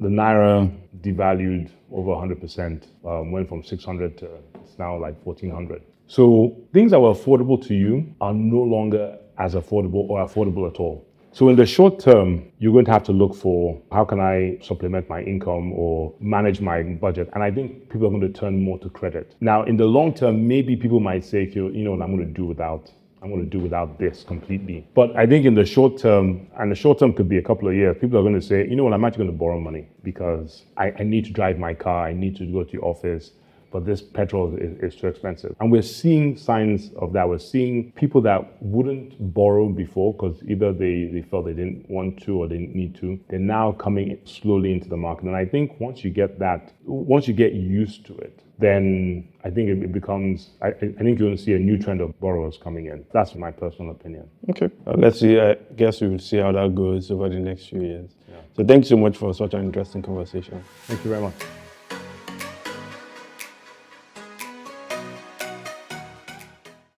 The 0.00 0.08
naira 0.08 0.70
devalued 1.02 1.70
over 1.92 2.10
100%, 2.10 2.86
um, 3.04 3.32
went 3.32 3.48
from 3.48 3.62
600 3.62 4.16
to 4.18 4.30
it's 4.62 4.78
now 4.78 4.96
like 4.96 5.14
1400. 5.24 5.82
So 6.06 6.56
things 6.72 6.90
that 6.92 7.00
were 7.00 7.12
affordable 7.12 7.60
to 7.66 7.74
you 7.74 8.14
are 8.20 8.32
no 8.32 8.62
longer 8.62 9.18
as 9.38 9.54
affordable 9.54 10.08
or 10.08 10.26
affordable 10.26 10.68
at 10.70 10.80
all. 10.80 11.06
So 11.32 11.48
in 11.48 11.54
the 11.54 11.64
short 11.64 12.00
term, 12.00 12.50
you're 12.58 12.72
going 12.72 12.84
to 12.86 12.90
have 12.90 13.04
to 13.04 13.12
look 13.12 13.36
for 13.36 13.80
how 13.92 14.04
can 14.04 14.18
I 14.18 14.58
supplement 14.62 15.08
my 15.08 15.22
income 15.22 15.72
or 15.74 16.12
manage 16.18 16.60
my 16.60 16.82
budget. 16.82 17.30
And 17.34 17.42
I 17.44 17.52
think 17.52 17.88
people 17.88 18.08
are 18.08 18.10
going 18.10 18.22
to 18.22 18.28
turn 18.28 18.64
more 18.64 18.78
to 18.80 18.90
credit. 18.90 19.36
Now, 19.40 19.62
in 19.62 19.76
the 19.76 19.84
long 19.84 20.12
term, 20.12 20.48
maybe 20.48 20.74
people 20.74 20.98
might 20.98 21.24
say, 21.24 21.44
you 21.44 21.70
know 21.70 21.92
what, 21.92 22.02
I'm 22.02 22.16
going 22.16 22.26
to 22.26 22.32
do 22.32 22.46
without. 22.46 22.90
I'm 23.22 23.30
going 23.30 23.44
to 23.44 23.50
do 23.50 23.58
without 23.58 23.98
this 23.98 24.24
completely. 24.24 24.86
But 24.94 25.14
I 25.14 25.26
think 25.26 25.44
in 25.44 25.54
the 25.54 25.64
short 25.64 25.98
term, 25.98 26.48
and 26.58 26.70
the 26.70 26.74
short 26.74 26.98
term 26.98 27.12
could 27.12 27.28
be 27.28 27.38
a 27.38 27.42
couple 27.42 27.68
of 27.68 27.74
years, 27.74 27.96
people 28.00 28.18
are 28.18 28.22
going 28.22 28.34
to 28.34 28.42
say, 28.42 28.66
you 28.66 28.76
know 28.76 28.84
what, 28.84 28.94
I'm 28.94 29.04
actually 29.04 29.24
going 29.24 29.36
to 29.36 29.38
borrow 29.38 29.60
money 29.60 29.88
because 30.02 30.64
I, 30.76 30.92
I 30.98 31.02
need 31.02 31.26
to 31.26 31.32
drive 31.32 31.58
my 31.58 31.74
car, 31.74 32.06
I 32.06 32.12
need 32.12 32.36
to 32.36 32.46
go 32.46 32.64
to 32.64 32.72
the 32.72 32.82
office, 32.82 33.32
but 33.70 33.84
this 33.86 34.02
petrol 34.02 34.56
is, 34.56 34.78
is 34.94 35.00
too 35.00 35.06
expensive. 35.06 35.54
And 35.60 35.70
we're 35.70 35.82
seeing 35.82 36.36
signs 36.36 36.90
of 36.96 37.12
that. 37.12 37.28
We're 37.28 37.38
seeing 37.38 37.92
people 37.92 38.20
that 38.22 38.60
wouldn't 38.62 39.14
borrow 39.34 39.68
before 39.68 40.14
because 40.14 40.42
either 40.48 40.72
they, 40.72 41.10
they 41.12 41.22
felt 41.22 41.44
they 41.44 41.52
didn't 41.52 41.88
want 41.88 42.22
to 42.24 42.38
or 42.38 42.48
they 42.48 42.56
didn't 42.56 42.74
need 42.74 42.94
to. 42.96 43.20
They're 43.28 43.38
now 43.38 43.72
coming 43.72 44.18
slowly 44.24 44.72
into 44.72 44.88
the 44.88 44.96
market. 44.96 45.26
And 45.26 45.36
I 45.36 45.44
think 45.44 45.78
once 45.78 46.02
you 46.02 46.10
get 46.10 46.38
that, 46.40 46.72
once 46.84 47.28
you 47.28 47.34
get 47.34 47.52
used 47.52 48.06
to 48.06 48.16
it, 48.16 48.42
then 48.60 49.28
I 49.42 49.50
think 49.50 49.68
it, 49.68 49.82
it 49.82 49.92
becomes, 49.92 50.50
I, 50.62 50.68
I 50.68 50.72
think 50.72 51.00
you're 51.00 51.16
going 51.16 51.36
to 51.36 51.42
see 51.42 51.54
a 51.54 51.58
new 51.58 51.78
trend 51.78 52.00
of 52.00 52.18
borrowers 52.20 52.58
coming 52.62 52.86
in. 52.86 53.04
That's 53.12 53.34
my 53.34 53.50
personal 53.50 53.90
opinion. 53.92 54.28
Okay. 54.50 54.70
Uh, 54.86 54.94
let's 54.96 55.20
see. 55.20 55.40
I 55.40 55.54
guess 55.76 56.00
we 56.00 56.08
will 56.08 56.18
see 56.18 56.36
how 56.38 56.52
that 56.52 56.74
goes 56.74 57.10
over 57.10 57.28
the 57.28 57.36
next 57.36 57.66
few 57.66 57.82
years. 57.82 58.10
So 58.56 58.64
thank 58.64 58.84
you 58.84 58.88
so 58.88 58.96
much 58.96 59.16
for 59.16 59.32
such 59.32 59.54
an 59.54 59.62
interesting 59.62 60.02
conversation. 60.02 60.62
Thank 60.86 61.04
you 61.04 61.10
very 61.10 61.22
much. 61.22 61.59